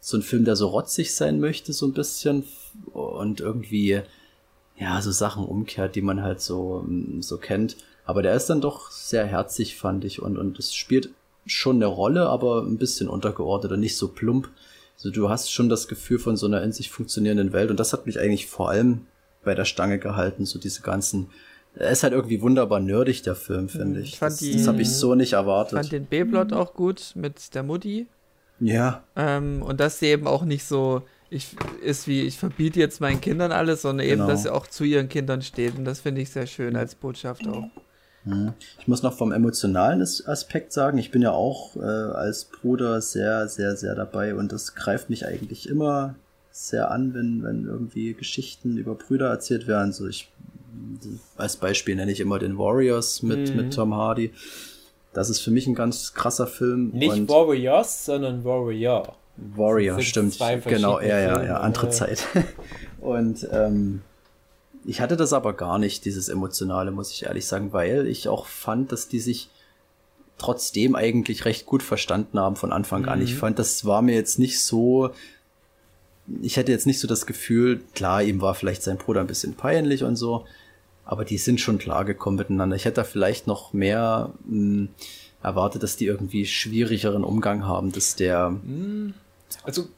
[0.00, 2.44] so ein Film, der so rotzig sein möchte, so ein bisschen
[2.92, 4.02] und irgendwie,
[4.76, 6.84] ja, so Sachen umkehrt, die man halt so,
[7.20, 7.76] so kennt.
[8.06, 11.10] Aber der ist dann doch sehr herzig, fand ich, und, und es spielt
[11.48, 14.48] schon eine Rolle, aber ein bisschen untergeordnet und nicht so plump.
[14.96, 17.92] Also du hast schon das Gefühl von so einer in sich funktionierenden Welt und das
[17.92, 19.06] hat mich eigentlich vor allem
[19.44, 21.28] bei der Stange gehalten, so diese ganzen
[21.74, 24.14] er ist halt irgendwie wunderbar nerdig, der Film, finde ich.
[24.14, 25.74] ich das, das habe ich so nicht erwartet.
[25.74, 28.08] Ich fand den B-Plot auch gut mit der Mutti.
[28.58, 29.04] Ja.
[29.14, 33.20] Ähm, und dass sie eben auch nicht so ich, ist wie, ich verbiete jetzt meinen
[33.20, 34.24] Kindern alles, sondern genau.
[34.24, 35.76] eben, dass sie auch zu ihren Kindern steht.
[35.76, 37.64] Und das finde ich sehr schön als Botschaft auch.
[38.24, 38.52] Mhm.
[38.78, 43.48] Ich muss noch vom emotionalen Aspekt sagen, ich bin ja auch äh, als Bruder sehr,
[43.48, 46.14] sehr, sehr dabei und das greift mich eigentlich immer
[46.50, 49.92] sehr an, wenn, wenn irgendwie Geschichten über Brüder erzählt werden.
[49.92, 50.30] So ich,
[51.36, 53.56] als Beispiel nenne ich immer den Warriors mit, mhm.
[53.56, 54.32] mit Tom Hardy.
[55.12, 56.90] Das ist für mich ein ganz krasser Film.
[56.90, 59.16] Nicht Warriors, sondern Warrior.
[59.36, 60.38] Warrior, stimmt.
[60.64, 62.26] Genau, ja, ja, ja, andere Zeit.
[63.00, 64.02] und ähm,
[64.88, 68.46] ich hatte das aber gar nicht, dieses Emotionale, muss ich ehrlich sagen, weil ich auch
[68.46, 69.50] fand, dass die sich
[70.38, 73.08] trotzdem eigentlich recht gut verstanden haben von Anfang mhm.
[73.10, 73.20] an.
[73.20, 73.38] Ich mhm.
[73.38, 75.10] fand, das war mir jetzt nicht so,
[76.40, 79.54] ich hätte jetzt nicht so das Gefühl, klar, ihm war vielleicht sein Bruder ein bisschen
[79.56, 80.46] peinlich und so,
[81.04, 82.74] aber die sind schon klar gekommen miteinander.
[82.74, 84.88] Ich hätte da vielleicht noch mehr mh, hm,
[85.42, 88.48] erwartet, dass die irgendwie schwierigeren Umgang haben, dass der.
[88.50, 89.12] Mhm.
[89.64, 89.88] Also,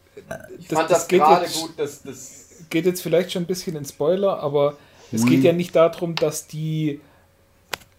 [0.58, 2.39] ich das, fand das, das gerade gut, dass das
[2.70, 4.76] geht jetzt vielleicht schon ein bisschen in Spoiler, aber
[5.12, 7.00] es geht ja nicht darum, dass die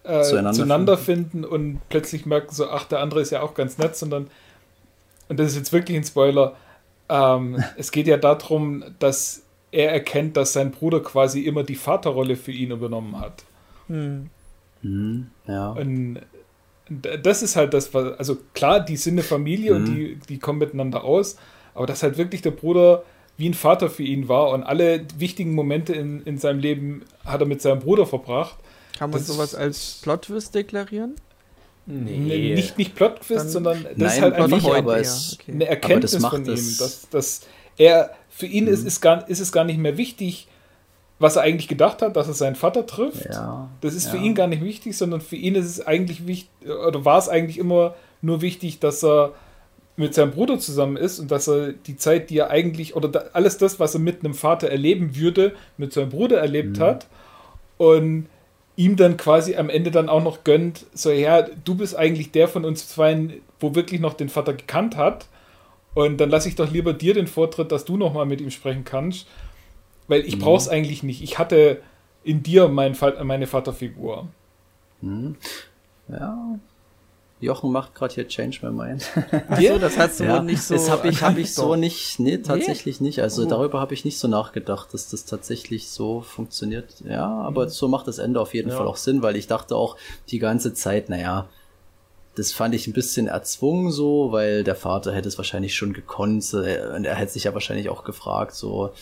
[0.03, 1.41] äh, zueinander, zueinander finden.
[1.41, 1.45] finden.
[1.45, 4.27] und plötzlich merken so, ach, der andere ist ja auch ganz nett, sondern,
[5.29, 6.55] und das ist jetzt wirklich ein Spoiler,
[7.09, 12.35] ähm, es geht ja darum, dass er erkennt, dass sein Bruder quasi immer die Vaterrolle
[12.35, 13.43] für ihn übernommen hat.
[13.87, 14.29] Hm.
[14.81, 15.71] Hm, ja.
[15.71, 16.21] Und
[16.89, 19.95] das ist halt das, was, also klar, die sind eine Familie und hm.
[19.95, 21.37] die, die kommen miteinander aus,
[21.73, 23.03] aber dass halt wirklich der Bruder
[23.37, 27.41] wie ein Vater für ihn war und alle wichtigen Momente in, in seinem Leben hat
[27.41, 28.55] er mit seinem Bruder verbracht.
[28.97, 31.15] Kann man das sowas als Plot-Twist deklarieren?
[31.85, 32.53] Nee.
[32.53, 35.51] Nicht, nicht Plot-Twist, sondern das nein, ist halt einfach nicht, aber es, okay.
[35.53, 36.75] eine Erkenntnis das von ihm.
[36.77, 37.41] Dass, dass
[37.77, 38.71] er, für ihn mhm.
[38.71, 40.47] ist, ist, gar, ist es gar nicht mehr wichtig,
[41.17, 43.25] was er eigentlich gedacht hat, dass er seinen Vater trifft.
[43.25, 44.11] Ja, das ist ja.
[44.11, 47.29] für ihn gar nicht wichtig, sondern für ihn ist es eigentlich wichtig, oder war es
[47.29, 49.33] eigentlich immer nur wichtig, dass er
[49.97, 53.25] mit seinem Bruder zusammen ist und dass er die Zeit, die er eigentlich, oder da,
[53.33, 56.81] alles das, was er mit einem Vater erleben würde, mit seinem Bruder erlebt mhm.
[56.81, 57.07] hat
[57.77, 58.27] und
[58.75, 62.47] ihm dann quasi am Ende dann auch noch gönnt, so ja, du bist eigentlich der
[62.47, 65.27] von uns zwei, wo wirklich noch den Vater gekannt hat
[65.93, 68.85] und dann lasse ich doch lieber dir den Vortritt, dass du nochmal mit ihm sprechen
[68.85, 69.27] kannst.
[70.07, 70.41] Weil ich mhm.
[70.41, 71.21] brauche es eigentlich nicht.
[71.21, 71.81] Ich hatte
[72.23, 74.27] in dir mein, meine Vaterfigur.
[75.01, 75.35] Mhm.
[76.07, 76.59] Ja,
[77.41, 79.03] Jochen macht gerade hier Change My Mind.
[79.49, 80.75] Achso, das hast du ja, nicht so.
[80.75, 83.07] Das habe ich, hab ich so nicht, nee, tatsächlich nee?
[83.07, 83.21] nicht.
[83.21, 83.45] Also oh.
[83.45, 86.93] darüber habe ich nicht so nachgedacht, dass das tatsächlich so funktioniert.
[87.03, 87.69] Ja, aber mhm.
[87.69, 88.77] so macht das Ende auf jeden ja.
[88.77, 89.97] Fall auch Sinn, weil ich dachte auch
[90.29, 91.49] die ganze Zeit, naja,
[92.35, 96.53] das fand ich ein bisschen erzwungen so, weil der Vater hätte es wahrscheinlich schon gekonnt.
[96.53, 98.93] Äh, und er hätte sich ja wahrscheinlich auch gefragt, so,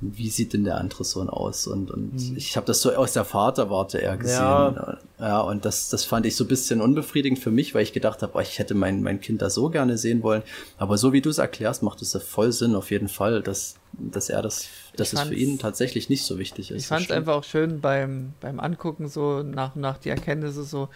[0.00, 1.66] wie sieht denn der andere Sohn aus?
[1.66, 2.36] Und, und mhm.
[2.36, 4.36] ich habe das so aus der Vaterwarte eher gesehen.
[4.36, 7.92] Ja, ja und das, das fand ich so ein bisschen unbefriedigend für mich, weil ich
[7.92, 10.42] gedacht habe, oh, ich hätte mein, mein Kind da so gerne sehen wollen.
[10.76, 13.74] Aber so wie du es erklärst, macht es ja voll Sinn auf jeden Fall, dass,
[13.92, 16.82] dass er das, dass es für ihn tatsächlich nicht so wichtig ist.
[16.82, 20.62] Ich fand es einfach auch schön beim, beim Angucken, so nach und nach die Erkenntnisse
[20.62, 20.88] so,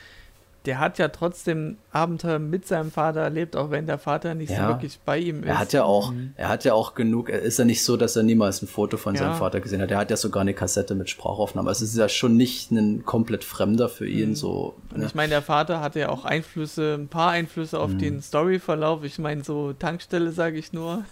[0.65, 4.63] der hat ja trotzdem Abenteuer mit seinem Vater erlebt, auch wenn der Vater nicht ja.
[4.63, 5.49] so wirklich bei ihm ist.
[5.49, 6.35] Er hat ja auch, mhm.
[6.37, 9.15] er hat ja auch genug, ist ja nicht so, dass er niemals ein Foto von
[9.15, 9.23] ja.
[9.23, 9.91] seinem Vater gesehen hat.
[9.91, 11.69] Er hat ja sogar eine Kassette mit Sprachaufnahme.
[11.69, 14.35] Also es ist ja schon nicht ein komplett Fremder für ihn, mhm.
[14.37, 14.75] so.
[14.95, 15.07] Ne?
[15.07, 17.99] ich meine, der Vater hatte ja auch Einflüsse, ein paar Einflüsse auf mhm.
[17.99, 19.03] den Storyverlauf.
[19.05, 21.05] Ich meine, so Tankstelle sage ich nur.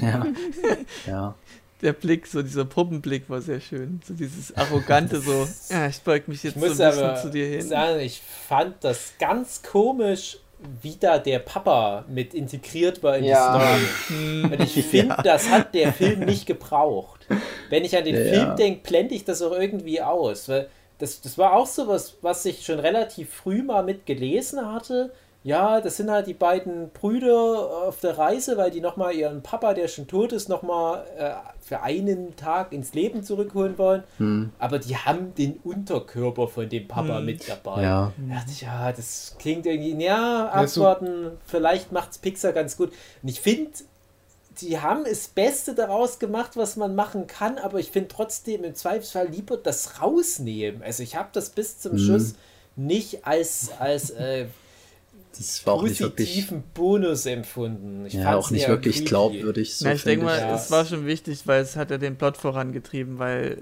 [0.00, 0.26] Ja.
[1.06, 1.34] ja
[1.82, 4.00] der Blick, so dieser Puppenblick war sehr schön.
[4.06, 7.46] So dieses arrogante, so, ja, ich beug mich jetzt ich so ein bisschen zu dir
[7.46, 7.62] hin.
[7.62, 10.38] Sagen, ich fand das ganz komisch,
[10.82, 13.58] wie da der Papa mit integriert war in ja.
[13.58, 14.42] die Story.
[14.44, 15.22] Und ich finde, ja.
[15.22, 17.26] das hat der Film nicht gebraucht.
[17.70, 20.48] Wenn ich an den ja, Film denke, blende ich das auch irgendwie aus.
[20.48, 20.68] Weil
[20.98, 25.12] das, das war auch so was, was ich schon relativ früh mal mitgelesen hatte
[25.44, 29.72] ja, das sind halt die beiden Brüder auf der Reise, weil die nochmal ihren Papa,
[29.72, 31.30] der schon tot ist, nochmal äh,
[31.60, 34.02] für einen Tag ins Leben zurückholen wollen.
[34.18, 34.50] Hm.
[34.58, 37.24] Aber die haben den Unterkörper von dem Papa hm.
[37.24, 37.82] mit dabei.
[37.82, 38.12] Ja.
[38.16, 42.76] Da dachte ich, ja, das klingt irgendwie, ja, abwarten, ja, so vielleicht macht's Pixar ganz
[42.76, 42.92] gut.
[43.22, 43.70] Und ich finde,
[44.60, 48.74] die haben das Beste daraus gemacht, was man machen kann, aber ich finde trotzdem im
[48.74, 50.82] Zweifelsfall lieber das rausnehmen.
[50.82, 51.98] Also ich habe das bis zum hm.
[51.98, 52.34] Schluss
[52.74, 54.46] nicht als, als äh,
[55.38, 58.06] das war auch nicht wirklich Bonus empfunden.
[58.06, 59.08] Ich ja, auch nicht wirklich creepy.
[59.08, 59.76] glaubwürdig.
[59.76, 62.36] So ja, ich denke mal, es war schon wichtig, weil es hat ja den Plot
[62.36, 63.58] vorangetrieben, weil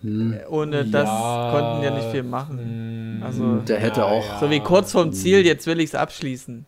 [0.00, 0.40] hm.
[0.50, 2.58] ohne das ja, konnten ja nicht viel machen.
[2.58, 3.22] Hm.
[3.22, 6.66] Also der hätte ja, auch so wie kurz vorm Ziel, jetzt will ich es abschließen.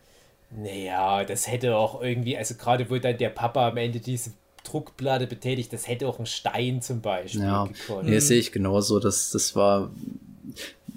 [0.51, 4.31] Naja, das hätte auch irgendwie, also gerade wo dann der Papa am Ende diese
[4.63, 7.65] Druckplatte betätigt, das hätte auch ein Stein zum Beispiel ja.
[7.65, 8.07] gekonnt.
[8.07, 8.99] Nee, sehe ich genauso.
[8.99, 9.91] Das, das war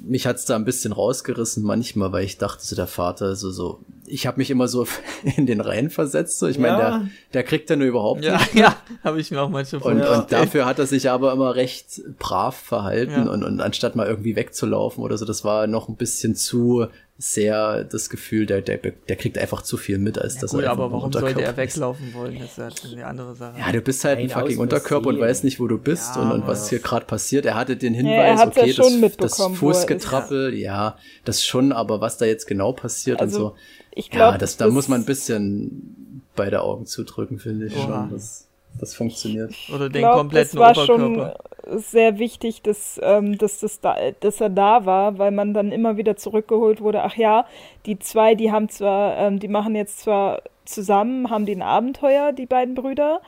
[0.02, 3.80] mich hat's da ein bisschen rausgerissen manchmal, weil ich dachte, so der Vater, so, so,
[4.06, 4.86] ich habe mich immer so
[5.36, 6.62] in den Reihen versetzt, so, ich ja.
[6.62, 8.54] meine, der, der kriegt ja nur überhaupt ja, nicht.
[8.60, 12.00] Ja, habe ich mir auch manchmal und, und dafür hat er sich aber immer recht
[12.18, 13.30] brav verhalten ja.
[13.30, 16.86] und, und anstatt mal irgendwie wegzulaufen oder so, das war noch ein bisschen zu
[17.22, 20.62] sehr das Gefühl, der, der, der kriegt einfach zu viel mit, als ja, dass gut,
[20.62, 22.38] er aber warum sollte er weglaufen wollen?
[22.38, 23.58] Das ist halt eine andere Sache.
[23.58, 26.22] Ja, du bist halt ein, ein fucking Unterkörper und weißt nicht, wo du bist ja,
[26.22, 27.44] und, und was hier gerade passiert.
[27.44, 30.96] Er hatte den Hinweis, ja, okay, das, das Fußgetrappel, ja.
[31.26, 33.56] das schon, aber was da jetzt genau passiert also, und so.
[33.90, 37.82] Ich glaub, ja, das, da muss man ein bisschen beide Augen zudrücken, finde ich Oha.
[37.82, 38.10] schon.
[38.10, 38.48] Das,
[38.78, 39.54] das funktioniert.
[39.74, 41.36] Oder den glaub, kompletten das war Oberkörper.
[41.66, 45.72] Schon sehr wichtig, dass, ähm, dass, das da, dass er da war, weil man dann
[45.72, 47.02] immer wieder zurückgeholt wurde.
[47.02, 47.46] Ach ja,
[47.86, 52.46] die zwei, die haben zwar, ähm, die machen jetzt zwar zusammen, haben den Abenteuer, die
[52.46, 53.20] beiden Brüder,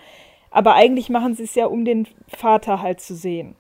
[0.51, 3.57] aber eigentlich machen sie es ja, um den Vater halt zu sehen.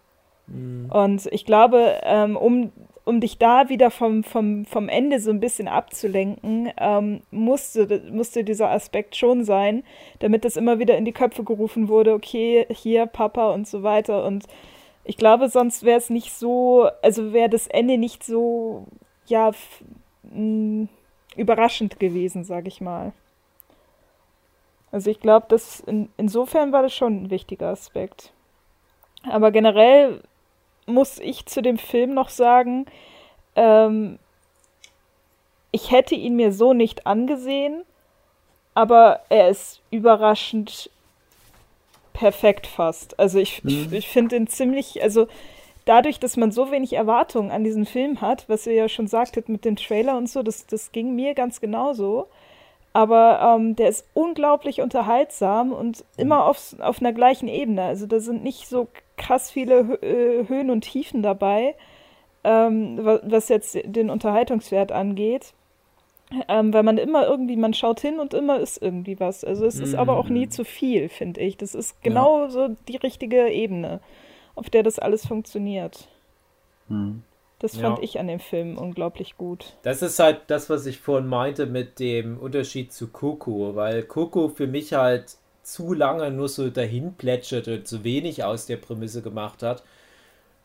[0.46, 0.90] Mhm.
[0.90, 2.72] Und ich glaube, ähm, um
[3.05, 8.44] um dich da wieder vom, vom, vom Ende so ein bisschen abzulenken, ähm, musste, musste
[8.44, 9.82] dieser Aspekt schon sein,
[10.20, 14.24] damit das immer wieder in die Köpfe gerufen wurde, okay, hier Papa und so weiter.
[14.24, 14.46] Und
[15.05, 18.86] ich glaube, sonst wäre es nicht so, also wäre das Ende nicht so,
[19.26, 19.50] ja,
[20.22, 20.86] mh,
[21.36, 23.12] überraschend gewesen, sage ich mal.
[24.92, 28.32] Also ich glaube, in, insofern war das schon ein wichtiger Aspekt.
[29.28, 30.22] Aber generell
[30.86, 32.86] muss ich zu dem Film noch sagen,
[33.56, 34.18] ähm,
[35.70, 37.82] ich hätte ihn mir so nicht angesehen,
[38.74, 40.90] aber er ist überraschend
[42.12, 43.18] perfekt fast.
[43.18, 43.70] Also ich, mhm.
[43.70, 45.26] ich, ich finde ihn ziemlich, also
[45.84, 49.48] dadurch, dass man so wenig Erwartungen an diesen Film hat, was ihr ja schon sagtet
[49.48, 52.28] mit dem Trailer und so, das, das ging mir ganz genauso.
[52.94, 57.84] Aber ähm, der ist unglaublich unterhaltsam und immer auf, auf einer gleichen Ebene.
[57.84, 58.86] Also da sind nicht so
[59.16, 61.74] krass viele äh, Höhen und Tiefen dabei,
[62.44, 65.54] ähm, was jetzt den Unterhaltungswert angeht.
[66.48, 69.44] Ähm, weil man immer irgendwie, man schaut hin und immer ist irgendwie was.
[69.44, 70.50] Also es ist aber auch nie mhm.
[70.50, 71.58] zu viel, finde ich.
[71.58, 72.50] Das ist genau ja.
[72.50, 74.00] so die richtige Ebene,
[74.54, 76.08] auf der das alles funktioniert.
[76.88, 77.22] Mhm.
[77.58, 78.04] Das fand ja.
[78.04, 79.76] ich an dem Film unglaublich gut.
[79.82, 84.48] Das ist halt das, was ich vorhin meinte mit dem Unterschied zu Coco, weil Coco
[84.48, 89.62] für mich halt zu lange nur so dahin plätscherte, zu wenig aus der Prämisse gemacht
[89.62, 89.82] hat.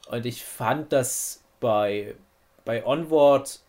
[0.09, 2.15] Und ich fand das bei,
[2.65, 3.59] bei Onward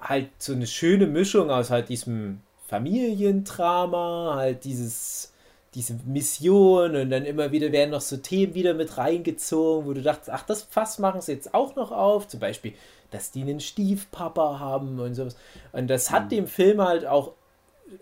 [0.00, 5.32] halt so eine schöne Mischung aus halt diesem Familiendrama, halt dieses,
[5.74, 10.02] diese Mission und dann immer wieder werden noch so Themen wieder mit reingezogen, wo du
[10.02, 12.28] dachtest, ach, das Fass machen sie jetzt auch noch auf.
[12.28, 12.74] Zum Beispiel,
[13.10, 15.36] dass die einen Stiefpapa haben und sowas.
[15.72, 16.28] Und das hat mhm.
[16.30, 17.32] dem Film halt auch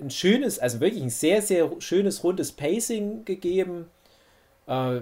[0.00, 3.86] ein schönes, also wirklich ein sehr, sehr schönes, rundes Pacing gegeben.
[4.66, 5.00] Äh,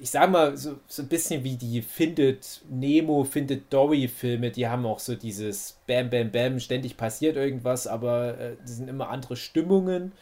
[0.00, 4.86] ich sag mal, so, so ein bisschen wie die Findet Nemo, Findet Dory-Filme, die haben
[4.86, 10.12] auch so dieses Bam, Bam, Bam, ständig passiert irgendwas, aber äh, sind immer andere Stimmungen.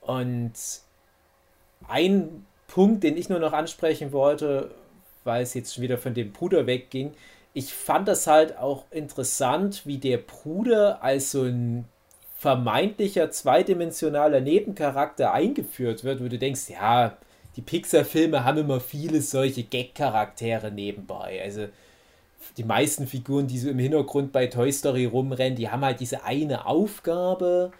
[0.00, 0.52] Und
[1.88, 4.70] ein Punkt, den ich nur noch ansprechen wollte,
[5.24, 7.12] weil es jetzt schon wieder von dem Bruder wegging,
[7.54, 11.84] ich fand das halt auch interessant, wie der Bruder als so ein
[12.42, 17.16] vermeintlicher zweidimensionaler Nebencharakter eingeführt wird, wo du denkst, ja,
[17.54, 21.40] die Pixar-Filme haben immer viele solche Gag-Charaktere nebenbei.
[21.40, 21.68] Also
[22.56, 26.24] die meisten Figuren, die so im Hintergrund bei Toy Story rumrennen, die haben halt diese
[26.24, 27.70] eine Aufgabe.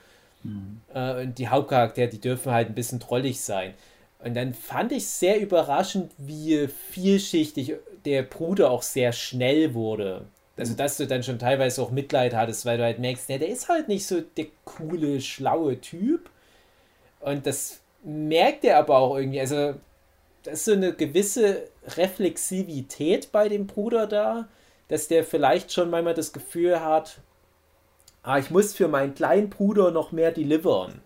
[0.44, 0.80] Mhm.
[0.94, 3.74] Äh, und die Hauptcharaktere, die dürfen halt ein bisschen trollig sein.
[4.20, 10.26] Und dann fand ich sehr überraschend, wie vielschichtig der Bruder auch sehr schnell wurde.
[10.56, 13.48] Also, dass du dann schon teilweise auch Mitleid hattest, weil du halt merkst, ja, der
[13.48, 16.28] ist halt nicht so der coole, schlaue Typ.
[17.20, 19.40] Und das merkt er aber auch irgendwie.
[19.40, 19.74] Also,
[20.42, 24.48] da ist so eine gewisse Reflexivität bei dem Bruder da,
[24.88, 27.18] dass der vielleicht schon manchmal das Gefühl hat,
[28.22, 31.00] ah, ich muss für meinen kleinen Bruder noch mehr delivern.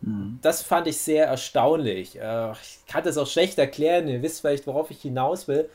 [0.00, 0.38] Mhm.
[0.42, 2.18] Das fand ich sehr erstaunlich.
[2.18, 5.68] Äh, ich kann das auch schlecht erklären, ihr wisst vielleicht, worauf ich hinaus will.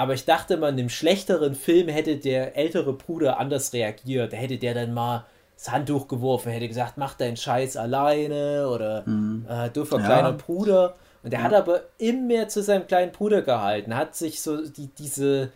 [0.00, 4.32] Aber ich dachte mal, in einem schlechteren Film hätte der ältere Bruder anders reagiert.
[4.32, 9.06] Da hätte der dann mal das Handtuch geworfen, hätte gesagt, mach deinen Scheiß alleine oder
[9.06, 9.44] mhm.
[9.46, 10.06] äh, doofer ja.
[10.06, 10.96] kleiner Bruder.
[11.22, 11.44] Und er ja.
[11.44, 15.50] hat aber immer zu seinem kleinen Bruder gehalten, hat sich so die, diese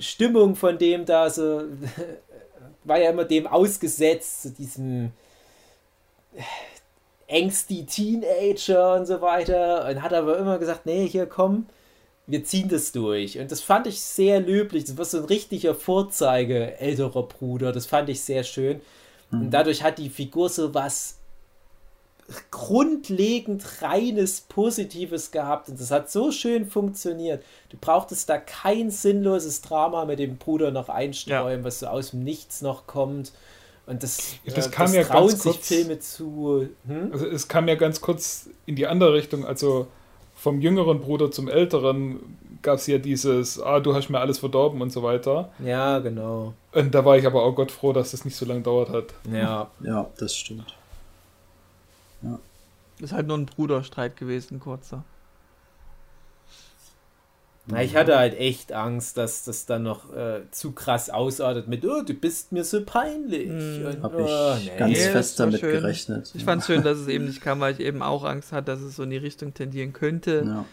[0.00, 1.64] Stimmung von dem da so,
[2.84, 5.12] war ja immer dem ausgesetzt, zu diesem
[7.26, 9.90] ängsti Teenager und so weiter.
[9.90, 11.66] Und hat aber immer gesagt, nee, hier komm,
[12.26, 13.38] wir ziehen das durch.
[13.38, 14.84] Und das fand ich sehr löblich.
[14.84, 17.72] Das war so ein richtiger Vorzeige älterer Bruder.
[17.72, 18.80] Das fand ich sehr schön.
[19.30, 19.42] Mhm.
[19.42, 21.18] Und dadurch hat die Figur so was
[22.50, 25.68] grundlegend reines Positives gehabt.
[25.68, 27.44] Und das hat so schön funktioniert.
[27.68, 31.64] Du brauchtest da kein sinnloses Drama mit dem Bruder noch einstreuen, ja.
[31.64, 33.32] was so aus dem Nichts noch kommt.
[33.86, 36.70] Und das, ja, das, äh, kam das ja ganz kurz, Filme zu.
[36.86, 37.10] Hm?
[37.12, 39.44] Also es kam ja ganz kurz in die andere Richtung.
[39.44, 39.88] Also
[40.44, 42.20] vom jüngeren Bruder zum älteren
[42.60, 45.50] gab es ja dieses, ah, du hast mir alles verdorben und so weiter.
[45.58, 46.52] Ja, genau.
[46.72, 49.14] Und da war ich aber auch Gott froh, dass das nicht so lange dauert hat.
[49.32, 49.70] Ja.
[49.80, 50.76] Ja, das stimmt.
[52.20, 52.38] Ja.
[52.98, 55.02] Ist halt nur ein Bruderstreit gewesen, kurzer.
[57.66, 61.84] Na, ich hatte halt echt Angst, dass das dann noch äh, zu krass ausartet mit,
[61.86, 63.48] oh, du bist mir so peinlich.
[63.48, 63.86] Mhm.
[63.86, 64.78] Und, Hab oh, ich nee.
[64.78, 65.72] ganz nee, fest damit schön.
[65.72, 66.30] gerechnet.
[66.34, 68.66] Ich fand es schön, dass es eben nicht kam, weil ich eben auch Angst hatte,
[68.66, 70.44] dass es so in die Richtung tendieren könnte.
[70.46, 70.64] Ja.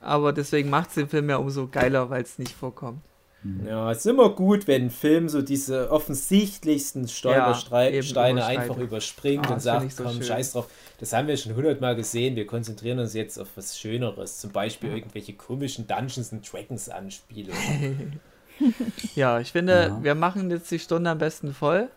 [0.00, 3.02] Aber deswegen macht es den Film ja umso geiler, weil es nicht vorkommt.
[3.44, 3.66] Mhm.
[3.66, 9.48] Ja, es ist immer gut, wenn ein Film so diese offensichtlichsten Stolpersteine ja, einfach überspringt
[9.48, 10.24] ah, und sagt, so komm, schön.
[10.24, 10.68] scheiß drauf.
[11.02, 12.36] Das haben wir schon hundertmal gesehen.
[12.36, 14.38] Wir konzentrieren uns jetzt auf was Schöneres.
[14.38, 14.94] Zum Beispiel ja.
[14.94, 18.20] irgendwelche komischen Dungeons and Dragons Anspielungen.
[19.16, 20.04] ja, ich finde, ja.
[20.04, 21.88] wir machen jetzt die Stunde am besten voll.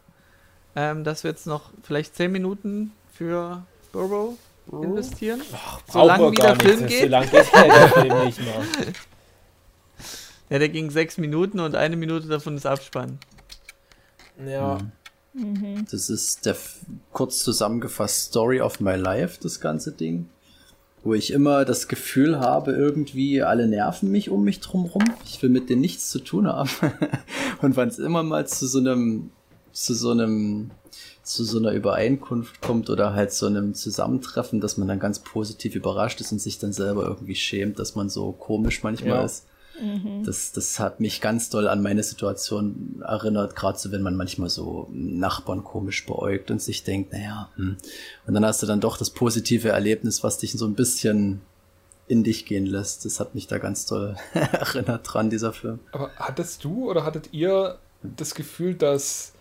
[0.75, 4.33] Ähm, dass wir jetzt noch vielleicht 10 Minuten für Burrow
[4.71, 5.39] investieren.
[5.53, 7.01] Ach, solange wie der Film geht.
[7.01, 8.63] So lange geht der Film nicht mehr.
[10.49, 13.19] Ja, der ging sechs Minuten und eine Minute davon ist Abspann.
[14.47, 14.79] Ja.
[14.79, 14.91] Mhm.
[15.91, 16.55] Das ist der
[17.11, 20.29] kurz zusammengefasst Story of my life, das ganze Ding.
[21.03, 25.03] Wo ich immer das Gefühl habe, irgendwie alle nerven mich um mich drumherum.
[25.25, 26.69] Ich will mit denen nichts zu tun haben.
[27.61, 29.29] und wenn es immer mal zu so einem,
[29.71, 30.71] zu so einem,
[31.21, 35.75] zu so einer Übereinkunft kommt oder halt so einem Zusammentreffen, dass man dann ganz positiv
[35.75, 39.25] überrascht ist und sich dann selber irgendwie schämt, dass man so komisch manchmal ja.
[39.25, 39.45] ist.
[39.81, 40.23] Mhm.
[40.23, 44.49] Das, das hat mich ganz doll an meine Situation erinnert, gerade so, wenn man manchmal
[44.49, 47.77] so Nachbarn komisch beäugt und sich denkt, naja, hm.
[48.25, 51.41] und dann hast du dann doch das positive Erlebnis, was dich so ein bisschen
[52.07, 53.05] in dich gehen lässt.
[53.05, 55.79] Das hat mich da ganz toll erinnert dran, dieser Film.
[55.91, 59.33] Aber hattest du oder hattet ihr das Gefühl, dass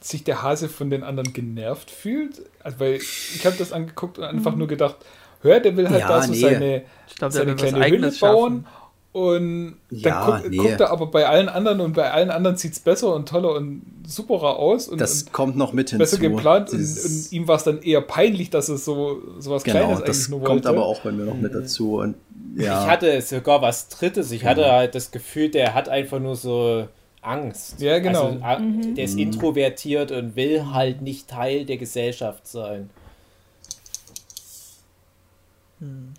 [0.00, 2.42] sich der Hase von den anderen genervt fühlt?
[2.62, 4.58] Also, weil ich habe das angeguckt und einfach mhm.
[4.58, 4.96] nur gedacht,
[5.42, 6.40] hör, der will halt ja, da so nee.
[6.40, 6.82] seine,
[7.16, 8.64] glaub, seine kleine Hülle bauen.
[8.64, 8.79] Schaffen
[9.12, 10.56] Und Ja, dann guck, nee.
[10.58, 13.54] guckt er aber bei allen anderen und bei allen anderen sieht es besser und toller
[13.56, 15.98] und superer aus und, Das und kommt noch mit hinzu.
[15.98, 19.78] besser geplant und, und ihm war es dann eher peinlich, dass es so sowas genau,
[19.78, 20.68] Kleines eigentlich das nur kommt wollte.
[20.68, 21.98] aber auch bei mir noch mit dazu.
[21.98, 22.14] Und
[22.56, 24.30] ja, Ich hatte sogar was Drittes.
[24.30, 26.86] Ich hatte halt das Gefühl, der hat einfach nur so
[27.20, 27.80] Angst.
[27.80, 28.26] Ja, genau.
[28.40, 28.60] Also, a-
[28.96, 32.90] Der ist introvertiert und will halt nicht Teil der Gesellschaft sein.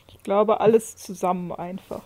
[0.09, 2.01] Ich glaube, alles zusammen einfach.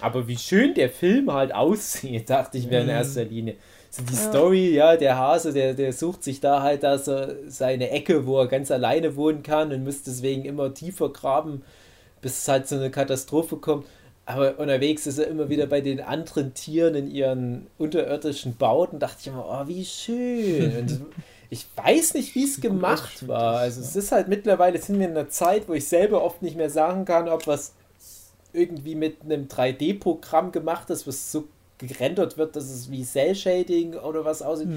[0.00, 3.56] Aber wie schön der Film halt aussieht, dachte ich mir in erster Linie.
[3.90, 4.20] So die Ja.
[4.20, 8.38] Story, ja, der Hase, der, der sucht sich da halt da so seine Ecke, wo
[8.40, 11.62] er ganz alleine wohnen kann und muss deswegen immer tiefer graben,
[12.20, 13.86] bis es halt zu einer Katastrophe kommt.
[14.26, 18.98] Aber unterwegs ist er immer wieder bei den anderen Tieren in ihren unterirdischen Bauten.
[18.98, 20.76] Dachte ich immer, oh, wie schön.
[20.78, 21.00] Und
[21.50, 23.58] ich weiß nicht, wie es gemacht war.
[23.58, 26.56] Also es ist halt mittlerweile, sind wir in einer Zeit, wo ich selber oft nicht
[26.56, 27.72] mehr sagen kann, ob was
[28.52, 31.44] irgendwie mit einem 3D-Programm gemacht ist, was so
[31.78, 34.68] gerendert wird, dass es wie Cell-Shading oder was aussieht.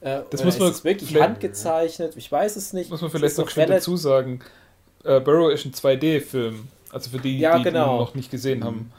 [0.00, 2.14] Äh, Das muss man wirklich handgezeichnet?
[2.16, 2.90] Ich weiß es nicht.
[2.90, 4.40] Muss man vielleicht noch schnell dazu sagen.
[5.04, 6.68] Äh, Burrow ist ein 2D-Film.
[6.92, 7.94] Also für die, Ja, die genau.
[7.94, 8.92] ihn noch nicht gesehen haben.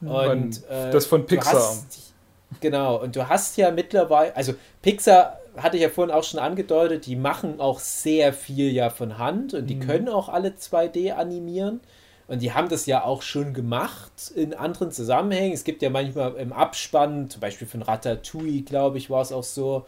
[0.00, 1.54] Und, Und äh, das von Pixar.
[1.54, 2.12] Hast,
[2.60, 7.06] genau, und du hast ja mittlerweile, also Pixar hatte ich ja vorhin auch schon angedeutet,
[7.06, 9.66] die machen auch sehr viel ja von Hand und Mhm.
[9.68, 11.80] die können auch alle 2D animieren.
[12.26, 15.52] Und die haben das ja auch schon gemacht in anderen Zusammenhängen.
[15.52, 19.42] Es gibt ja manchmal im Abspann, zum Beispiel von Ratatouille, glaube ich, war es auch
[19.44, 19.84] so,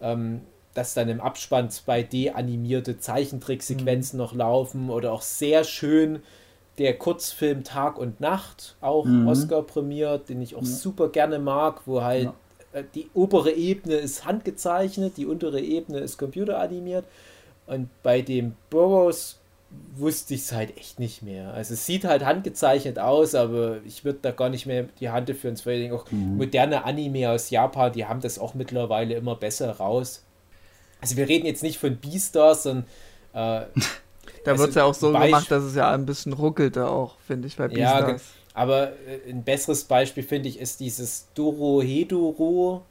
[0.00, 0.40] ähm,
[0.74, 6.22] dass dann im Abspann 2D animierte Zeichentricksequenzen noch laufen oder auch sehr schön
[6.78, 9.26] der Kurzfilm Tag und Nacht, auch Mhm.
[9.28, 12.45] Oscar prämiert, den ich auch super gerne mag, wo halt äh,
[12.82, 17.04] die obere Ebene ist handgezeichnet, die untere Ebene ist computeranimiert
[17.66, 19.38] und bei dem Burroughs
[19.96, 21.52] wusste ich es halt echt nicht mehr.
[21.54, 25.28] Also es sieht halt handgezeichnet aus, aber ich würde da gar nicht mehr die Hand
[25.28, 25.94] dafür ins Feuer legen.
[25.94, 26.06] Auch
[26.36, 30.22] moderne Anime aus Japan, die haben das auch mittlerweile immer besser raus.
[31.00, 32.86] Also wir reden jetzt nicht von Beastars, sondern
[33.34, 33.66] äh,
[34.44, 36.76] Da Also wird es ja auch so Beisp- gemacht, dass es ja ein bisschen ruckelt
[36.76, 38.22] da auch, finde ich, bei Ja, Beastars.
[38.56, 42.86] Aber äh, ein besseres Beispiel, finde ich, ist dieses Doro Hedoro,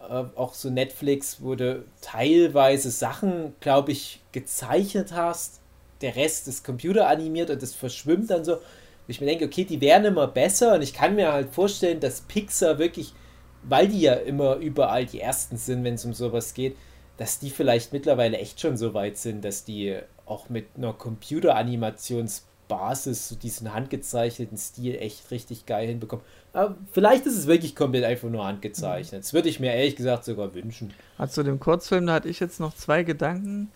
[0.00, 5.60] äh, auch so Netflix, wo du teilweise Sachen, glaube ich, gezeichnet hast.
[6.00, 8.54] Der Rest ist computeranimiert und das verschwimmt dann so.
[8.54, 8.62] Und
[9.08, 12.22] ich mir denke, okay, die werden immer besser und ich kann mir halt vorstellen, dass
[12.22, 13.12] Pixar wirklich,
[13.62, 16.78] weil die ja immer überall die Ersten sind, wenn es um sowas geht,
[17.18, 22.53] dass die vielleicht mittlerweile echt schon so weit sind, dass die auch mit einer Computeranimationsbasis
[22.68, 26.24] so diesen handgezeichneten Stil echt richtig geil hinbekommen.
[26.52, 29.22] Aber vielleicht ist es wirklich komplett einfach nur handgezeichnet.
[29.22, 30.92] Das würde ich mir ehrlich gesagt sogar wünschen.
[31.18, 33.70] Ah, Zu dem Kurzfilm, da hatte ich jetzt noch zwei Gedanken.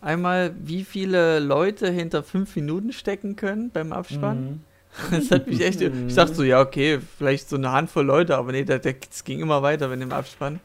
[0.00, 4.62] Einmal, wie viele Leute hinter fünf Minuten stecken können beim Abspann.
[5.10, 5.80] Das hat mich echt.
[5.80, 9.40] Ich dachte so, ja, okay, vielleicht so eine Handvoll Leute, aber nee, das, das ging
[9.40, 10.60] immer weiter mit dem Abspann.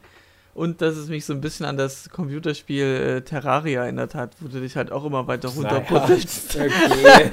[0.52, 4.48] Und dass es mich so ein bisschen an das Computerspiel äh, Terraria erinnert hat, wo
[4.48, 6.70] du dich halt auch immer weiter runterputtelst okay.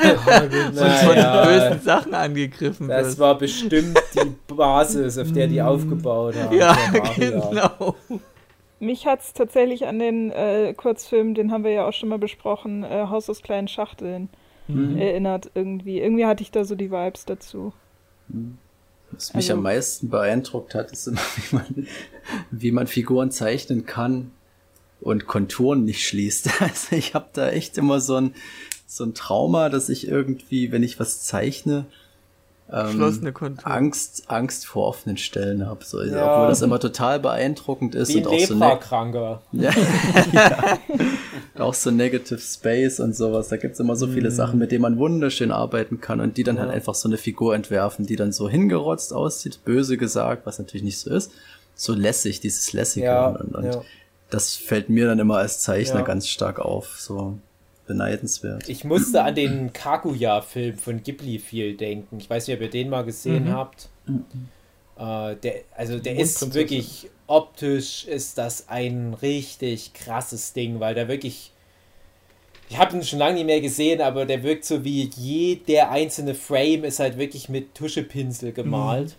[0.02, 3.20] und von den Naja, bösen Sachen angegriffen das wirst.
[3.20, 6.56] war bestimmt die Basis, auf der die aufgebaut haben.
[6.56, 7.40] Ja, Terraria.
[7.50, 7.96] genau.
[8.80, 12.20] Mich hat es tatsächlich an den äh, Kurzfilm, den haben wir ja auch schon mal
[12.20, 14.30] besprochen, äh, Haus aus kleinen Schachteln,
[14.70, 14.98] Mhm.
[14.98, 16.00] erinnert irgendwie.
[16.02, 17.72] Irgendwie hatte ich da so die Vibes dazu.
[19.12, 21.88] Was mich Also- am meisten beeindruckt hat, ist immer, wie man,
[22.52, 24.32] wie man Figuren zeichnen kann
[25.02, 26.50] und Konturen nicht schließt.
[26.62, 28.34] Also ich habe da echt immer so ein,
[28.86, 31.86] so ein Trauma, dass ich irgendwie, wenn ich was zeichne,
[32.72, 33.66] ähm, Geschlossene Kontur.
[33.72, 35.84] Angst, Angst vor offenen Stellen habe.
[35.86, 36.34] So, Ja.
[36.36, 39.42] Obwohl das immer total beeindruckend ist Wie und auch so, ne Leprakranker.
[39.54, 39.72] ja,
[40.34, 40.78] ja.
[41.64, 43.48] auch so Negative Space und sowas.
[43.50, 46.60] Da gibt's immer so viele Sachen, mit denen man wunderschön arbeiten kann und die dann
[46.60, 46.76] halt Ja.
[46.76, 51.00] einfach so eine Figur entwerfen, die dann so hingerotzt aussieht, böse gesagt, was natürlich nicht
[51.00, 51.32] so ist.
[51.76, 53.06] So lässig, dieses Lässige.
[53.06, 53.82] Ja, und und ja.
[54.30, 56.06] das fällt mir dann immer als Zeichner Ja.
[56.06, 56.96] ganz stark auf.
[57.00, 57.38] So
[57.88, 58.68] beneidenswert.
[58.70, 62.18] Ich musste an den Kaguya-Film von Ghibli viel denken.
[62.20, 63.52] Ich weiß nicht, ob ihr den mal gesehen Mhm.
[63.54, 63.90] habt.
[64.98, 66.54] Äh, der, also der Die ist Mondprinzessin.
[66.54, 71.52] wirklich optisch ist das ein richtig krasses Ding, weil der wirklich
[72.70, 76.36] ich habe ihn schon lange nicht mehr gesehen, aber der wirkt so wie jeder einzelne
[76.36, 79.16] Frame ist halt wirklich mit Tuschepinsel gemalt.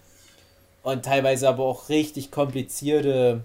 [0.82, 3.40] Und teilweise aber auch richtig komplizierte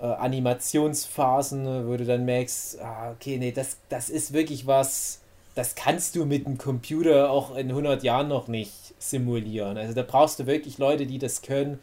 [0.00, 5.20] äh, Animationsphasen, ne, wo du dann merkst, ah, okay, nee, das, das ist wirklich was,
[5.54, 9.78] das kannst du mit einem Computer auch in 100 Jahren noch nicht simulieren.
[9.78, 11.78] Also da brauchst du wirklich Leute, die das können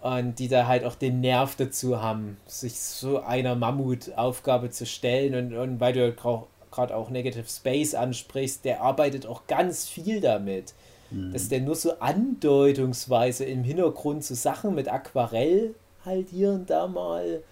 [0.00, 5.34] und die da halt auch den Nerv dazu haben, sich so einer Mammutaufgabe zu stellen
[5.34, 6.12] und, und weil du
[6.70, 10.74] gerade auch Negative Space ansprichst, der arbeitet auch ganz viel damit.
[11.10, 11.32] mhm.
[11.32, 15.74] dass der nur so andeutungsweise im Hintergrund so Sachen mit Aquarell
[16.04, 17.42] halt hier und da mal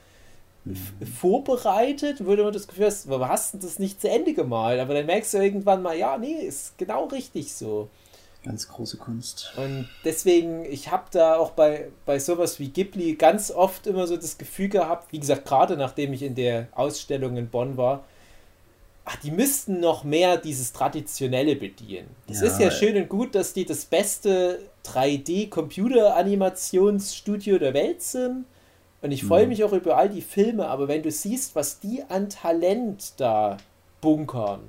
[0.64, 0.76] mhm.
[1.06, 4.80] vorbereitet, würde man das Gefühl hast, warum hast du das nicht zu Ende gemalt?
[4.80, 7.88] Aber dann merkst du irgendwann mal, ja, nee, ist genau richtig so.
[8.44, 9.52] Ganz große Kunst.
[9.56, 14.16] Und deswegen, ich habe da auch bei, bei sowas wie Ghibli ganz oft immer so
[14.16, 18.02] das Gefühl gehabt, wie gesagt, gerade nachdem ich in der Ausstellung in Bonn war,
[19.04, 22.08] ach, die müssten noch mehr dieses Traditionelle bedienen.
[22.28, 28.44] Es ja, ist ja schön und gut, dass die das beste 3D-Computer-Animationsstudio der Welt sind.
[29.00, 29.48] Und ich freue mhm.
[29.50, 33.56] mich auch über all die Filme, aber wenn du siehst, was die an Talent da
[34.00, 34.60] bunkern,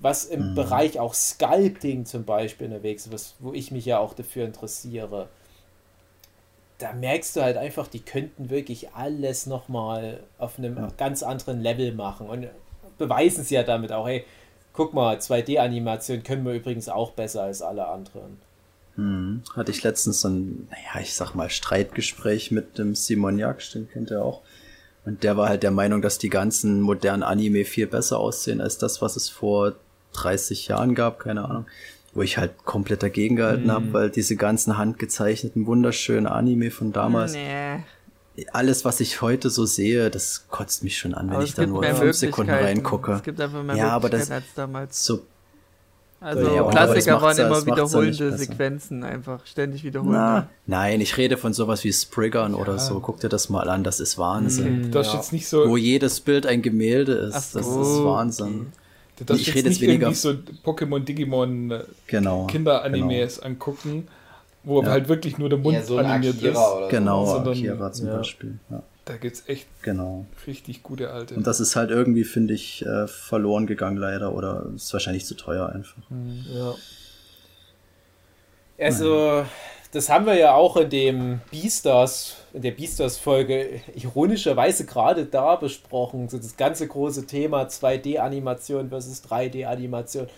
[0.00, 0.54] was im mhm.
[0.54, 5.28] Bereich auch Sculpting zum Beispiel unterwegs ist, was, wo ich mich ja auch dafür interessiere,
[6.78, 10.88] da merkst du halt einfach, die könnten wirklich alles nochmal auf einem ja.
[10.96, 12.48] ganz anderen Level machen und
[12.98, 14.24] beweisen sie ja damit auch, hey,
[14.72, 18.38] guck mal, 2D-Animation können wir übrigens auch besser als alle anderen.
[18.96, 19.42] Hm.
[19.54, 23.88] Hatte ich letztens so ein, naja, ich sag mal, Streitgespräch mit dem Simon Jaksch, den
[23.88, 24.42] kennt ihr auch.
[25.04, 28.78] Und der war halt der Meinung, dass die ganzen modernen Anime viel besser aussehen als
[28.78, 29.74] das, was es vor
[30.12, 31.66] 30 Jahren gab, keine Ahnung,
[32.12, 33.70] wo ich halt komplett dagegen gehalten mm.
[33.70, 37.82] habe, weil diese ganzen handgezeichneten, wunderschönen Anime von damals, nee.
[38.52, 41.82] alles, was ich heute so sehe, das kotzt mich schon an, wenn ich da nur
[41.82, 43.12] fünf Sekunden reingucke.
[43.12, 45.04] Es gibt einfach mehr ja, aber das, als damals.
[45.04, 45.24] So
[46.20, 50.46] also ja, Klassiker waren immer wiederholende Sequenzen, einfach ständig wiederholen.
[50.66, 52.58] Nein, ich rede von sowas wie Spriggern ja.
[52.58, 53.00] oder so.
[53.00, 54.88] Guck dir das mal an, das ist Wahnsinn.
[54.88, 55.14] Mhm, das ja.
[55.14, 58.66] jetzt nicht so Wo jedes Bild ein Gemälde ist, so, das ist Wahnsinn.
[59.16, 59.24] Okay.
[59.26, 60.08] Du ich rede jetzt weniger.
[60.08, 63.46] irgendwie so Pokémon, Digimon äh, genau, Kinderanimes genau.
[63.46, 64.08] angucken,
[64.62, 64.88] wo ja.
[64.88, 66.56] halt wirklich nur der Mund ja, so animiert ist.
[66.56, 67.32] Oder genau, so.
[67.32, 68.16] Sondern, Akira zum ja.
[68.16, 68.58] Beispiel.
[68.70, 68.82] Ja.
[69.10, 70.26] Da es echt genau.
[70.46, 71.34] richtig gute alte.
[71.34, 75.34] Und das ist halt irgendwie, finde ich, äh, verloren gegangen leider oder ist wahrscheinlich zu
[75.34, 76.08] teuer einfach.
[76.10, 76.44] Mhm.
[76.52, 76.74] Ja.
[78.78, 79.44] Also,
[79.92, 86.28] das haben wir ja auch in dem Beastars, in der Beastars-Folge ironischerweise gerade da besprochen.
[86.28, 90.28] So das ganze große Thema 2D-Animation versus 3D-Animation.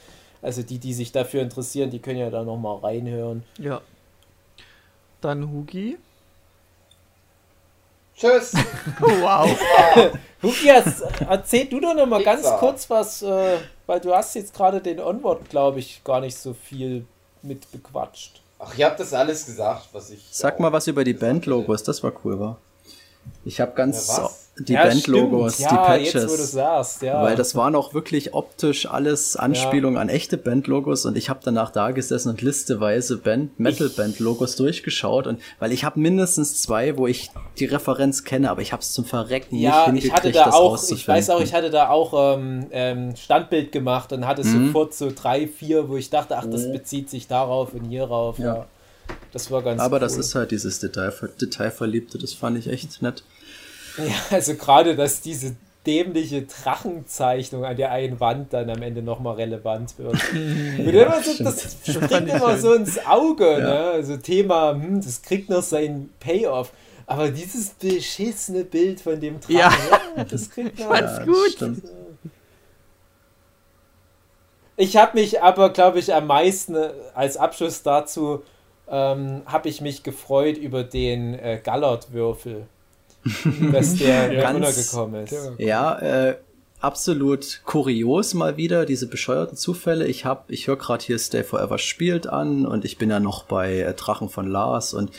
[0.41, 3.45] Also die, die sich dafür interessieren, die können ja da nochmal reinhören.
[3.59, 3.83] Ja.
[5.21, 5.99] Dann Hugi.
[8.23, 8.53] Tschüss.
[9.01, 9.51] wow.
[10.43, 10.69] Hugi,
[11.29, 15.51] erzähl du doch nochmal ganz kurz was, äh, weil du hast jetzt gerade den Onward,
[15.51, 17.05] glaube ich, gar nicht so viel
[17.43, 18.41] mit bequatscht.
[18.61, 20.25] Ach, ihr habt das alles gesagt, was ich.
[20.31, 22.59] Sag mal was über die Bandlogos, das war cool, war.
[23.45, 26.15] Ich habe ganz ja, die ja, Bandlogos, ja, die Patches.
[26.15, 27.23] Jetzt, sagst, ja.
[27.23, 31.71] Weil das waren auch wirklich optisch alles Anspielungen an echte Bandlogos und ich habe danach
[31.71, 37.31] da gesessen und listeweise Band, Metal-Band-Logos durchgeschaut und weil ich habe mindestens zwei, wo ich
[37.59, 40.57] die Referenz kenne, aber ich habe es zum Verrecken ja, nicht hingekriegt, ich hatte da
[40.57, 44.67] auch, Ich weiß auch, ich hatte da auch ähm, ähm, Standbild gemacht und hatte mhm.
[44.67, 46.73] sofort so drei, vier, wo ich dachte, ach, das mhm.
[46.73, 48.39] bezieht sich darauf und hierauf.
[48.39, 48.67] Ja.
[49.33, 50.01] Das war ganz Aber cool.
[50.01, 53.25] das ist halt dieses Detail, Detailverliebte, das fand ich echt nett.
[53.99, 59.35] Ja, also gerade, dass diese dämliche Drachenzeichnung an der einen Wand dann am Ende nochmal
[59.35, 60.17] relevant wird.
[60.95, 63.59] ja, so, das springt immer so ins Auge, ja.
[63.59, 63.81] ne?
[63.91, 66.73] Also Thema, hm, das kriegt noch seinen Payoff.
[67.07, 69.73] Aber dieses beschissene Bild von dem Drachen, ja.
[70.17, 70.95] ja das kriegt noch.
[70.95, 71.53] Ja, gut.
[71.53, 71.83] Stimmt.
[74.77, 78.43] Ich habe mich aber, glaube ich, am meisten äh, als Abschluss dazu
[78.89, 82.67] ähm, habe ich mich gefreut über den äh, Gallert-Würfel.
[83.73, 85.35] dass der ja, runtergekommen ist.
[85.59, 86.37] Ja, äh,
[86.83, 90.07] absolut kurios mal wieder, diese bescheuerten Zufälle.
[90.07, 93.45] Ich hab, ich höre gerade hier Stay Forever spielt an und ich bin ja noch
[93.45, 95.13] bei äh, Drachen von Lars und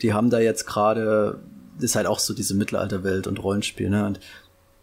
[0.00, 1.40] die haben da jetzt gerade,
[1.80, 4.06] ist halt auch so diese Mittelalterwelt und Rollenspiel, ne?
[4.06, 4.20] Und,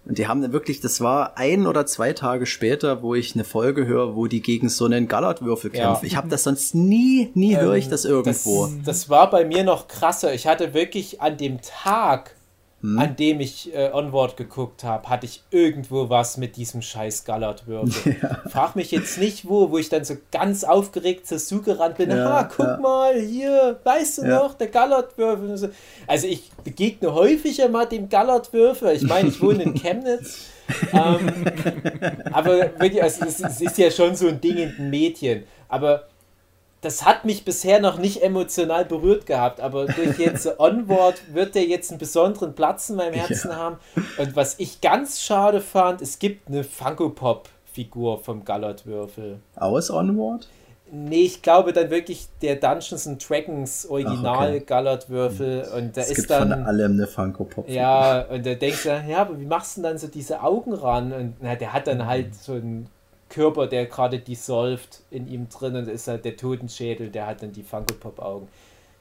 [0.05, 3.86] und die haben wirklich, das war ein oder zwei Tage später, wo ich eine Folge
[3.86, 6.05] höre, wo die gegen so einen Gallertwürfel kämpfen.
[6.05, 6.07] Ja.
[6.07, 8.66] Ich habe das sonst nie, nie ähm, höre ich das irgendwo.
[8.66, 10.34] Das, das war bei mir noch krasser.
[10.34, 12.36] Ich hatte wirklich an dem Tag
[12.82, 12.97] hm.
[12.97, 18.15] an dem ich äh, Onward geguckt habe, hatte ich irgendwo was mit diesem scheiß Gallert-Würfel.
[18.21, 18.41] Ja.
[18.49, 22.09] Frag mich jetzt nicht wo, wo ich dann so ganz aufgeregt zur Suche gerannt bin.
[22.09, 22.77] Ja, ah, guck ja.
[22.77, 25.71] mal, hier, weißt du noch, der Gallert-Würfel.
[26.07, 28.95] Also ich begegne häufiger mal dem Gallert-Würfel.
[28.95, 30.47] Ich meine, ich wohne in Chemnitz.
[30.93, 31.45] ähm,
[32.32, 35.43] aber also es, es ist ja schon so ein Ding in den Medien.
[35.67, 36.09] Aber
[36.82, 41.65] das hat mich bisher noch nicht emotional berührt gehabt, aber durch jetzt Onward wird der
[41.65, 43.57] jetzt einen besonderen Platz in meinem Herzen ja.
[43.57, 43.77] haben.
[44.17, 49.39] Und was ich ganz schade fand, es gibt eine Funko Pop Figur vom Gallert-Würfel.
[49.55, 50.47] Aus Onward?
[50.91, 54.63] Nee, ich glaube dann wirklich der Dungeons and Dragons Original okay.
[54.65, 57.69] Gallert-Würfel und da es ist gibt dann von allem eine Funko Pop.
[57.69, 60.73] Ja, und da denkst du, ja, aber wie machst du denn dann so diese Augen
[60.73, 61.11] ran?
[61.11, 62.88] Und na, der hat dann halt so ein
[63.30, 67.51] Körper, der gerade dissolved in ihm drin und ist halt der Totenschädel, der hat dann
[67.53, 68.47] die Funko Pop Augen.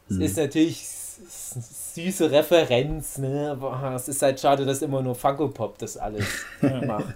[0.08, 0.22] Es Hm.
[0.22, 3.50] ist natürlich süße Referenz, ne?
[3.52, 7.14] Aber es ist halt schade, dass immer nur Funko Pop das alles macht.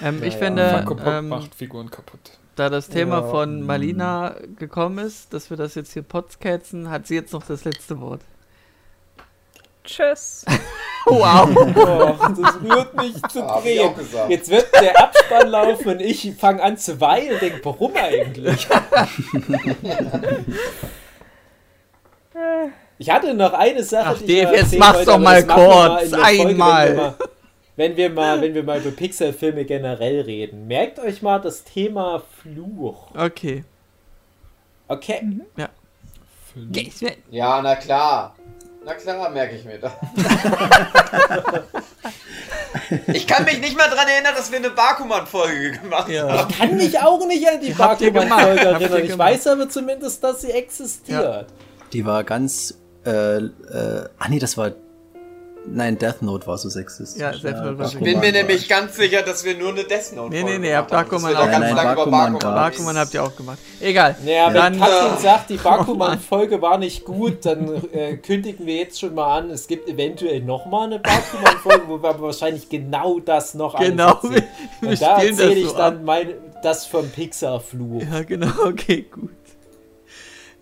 [0.00, 2.38] Ähm, ich Ja, finde, Funko Pop ähm, macht Figuren kaputt.
[2.56, 3.22] da das Thema Ja.
[3.22, 7.64] von Malina gekommen ist, dass wir das jetzt hier podcasten, hat sie jetzt noch das
[7.64, 8.22] letzte Wort.
[9.86, 10.44] Tschüss.
[11.08, 11.48] Wow.
[11.54, 13.94] Oh, das rührt mich zu drehen.
[14.28, 18.66] Jetzt wird der Abspann laufen und ich fange an zu weinen und denke, warum eigentlich?
[22.98, 26.20] Ich hatte noch eine Sache, Ach, Dave, jetzt mach's wollte, doch mal kurz, in der
[26.20, 27.14] Folge, einmal.
[27.76, 32.22] Wenn wir mal, wenn wir mal über Pixar-Filme generell reden, merkt euch mal das Thema
[32.42, 33.14] Fluch.
[33.14, 33.64] Okay.
[34.88, 35.22] Okay.
[36.52, 37.02] Fünf.
[37.30, 38.34] Ja, na klar.
[38.86, 39.90] Na klar, merke ich mir das.
[43.08, 46.28] ich kann mich nicht mal dran erinnern, dass wir eine Bakuman-Folge gemacht Ja.
[46.28, 46.54] haben.
[46.54, 49.04] Kann mich auch nicht an die, Die Bakuman-Folge erinnern.
[49.04, 51.46] Ich weiß aber zumindest, dass sie existiert.
[51.92, 52.78] Die war ganz.
[53.04, 54.70] Äh, äh, ah nee, das war.
[55.68, 57.20] Nein, Death Note war so sexistisch.
[57.20, 60.12] Ja, Death Note war Ich bin mir nämlich ganz sicher, dass wir nur eine Death
[60.14, 61.10] Note Nee, nee, Folge nee, habt gemacht haben.
[61.10, 62.96] Bakuman auch ganz Nein, lange über Bakuman Bakuman.
[62.98, 63.58] habt ihr auch gemacht.
[63.80, 64.16] Egal.
[64.24, 69.14] Naja, wenn Katrin sagt, die Bakuman-Folge war nicht gut, dann äh, kündigen wir jetzt schon
[69.14, 73.78] mal an, es gibt eventuell nochmal eine Bakuman-Folge, wo wir aber wahrscheinlich genau das noch
[73.78, 74.42] Genau, wir,
[74.80, 78.02] wir Und da erzähle ich so dann mein, das vom Pixar-Fluch.
[78.02, 79.30] Ja, genau, okay, gut.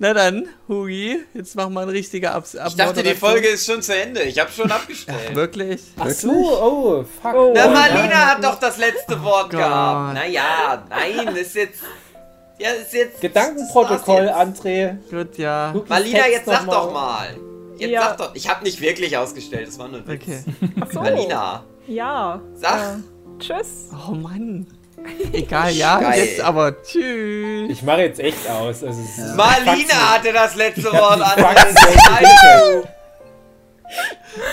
[0.05, 3.81] Na dann, Hugi, jetzt mach mal ein richtiger Abs Ich dachte, die Folge ist schon
[3.81, 4.23] zu Ende.
[4.25, 5.35] Ich habe schon abgestellt.
[5.35, 5.81] Wirklich?
[5.99, 7.35] Ach so, oh, fuck.
[7.35, 7.53] Oh.
[7.57, 9.61] Na, Oh, Malina hat doch das letzte Wort Gott.
[9.61, 10.13] gehabt.
[10.13, 11.81] Naja, nein, ist jetzt.
[12.59, 13.23] Ja, ist jetzt.
[13.23, 14.99] Gedankenprotokoll, war's André.
[15.11, 15.73] Gut, ja.
[15.89, 17.29] Malina, Text jetzt sag doch mal.
[17.79, 18.03] Jetzt Ja.
[18.03, 18.35] sag doch.
[18.35, 20.23] Ich habe nicht wirklich ausgestellt, das war nur ein Witz.
[20.23, 20.41] Okay.
[20.83, 21.01] Ach so.
[21.01, 22.43] Malina, Ja.
[22.57, 22.99] sag.
[22.99, 23.89] Äh, tschüss.
[24.07, 24.67] Oh Mann.
[25.33, 26.25] Egal, ja, Geil.
[26.25, 27.71] jetzt aber tschüss.
[27.71, 28.83] Ich mache jetzt echt aus.
[28.83, 31.45] Also, ist- Malina hatte das letzte Wort an.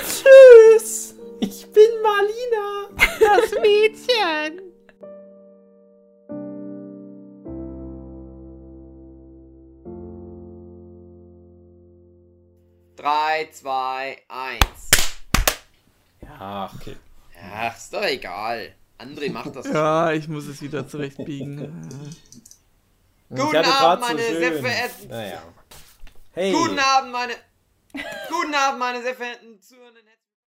[0.03, 1.15] Tschüss.
[1.39, 2.89] Ich bin Malina.
[3.19, 4.61] Das Mädchen.
[12.95, 14.89] Drei, zwei, eins.
[16.39, 16.95] Ach, Okay.
[17.41, 18.75] Ja, ist doch egal.
[19.01, 19.75] André macht das schon.
[19.75, 21.59] Ja, ich muss es wieder zurechtbiegen.
[23.29, 25.07] Guten Abend, so meine sehr schön- verehrten.
[25.09, 25.41] Naja.
[26.33, 26.51] Hey.
[26.51, 27.33] Guten Abend, meine.
[28.29, 30.03] Guten Abend, meine sehr verehrten Zuhörenden.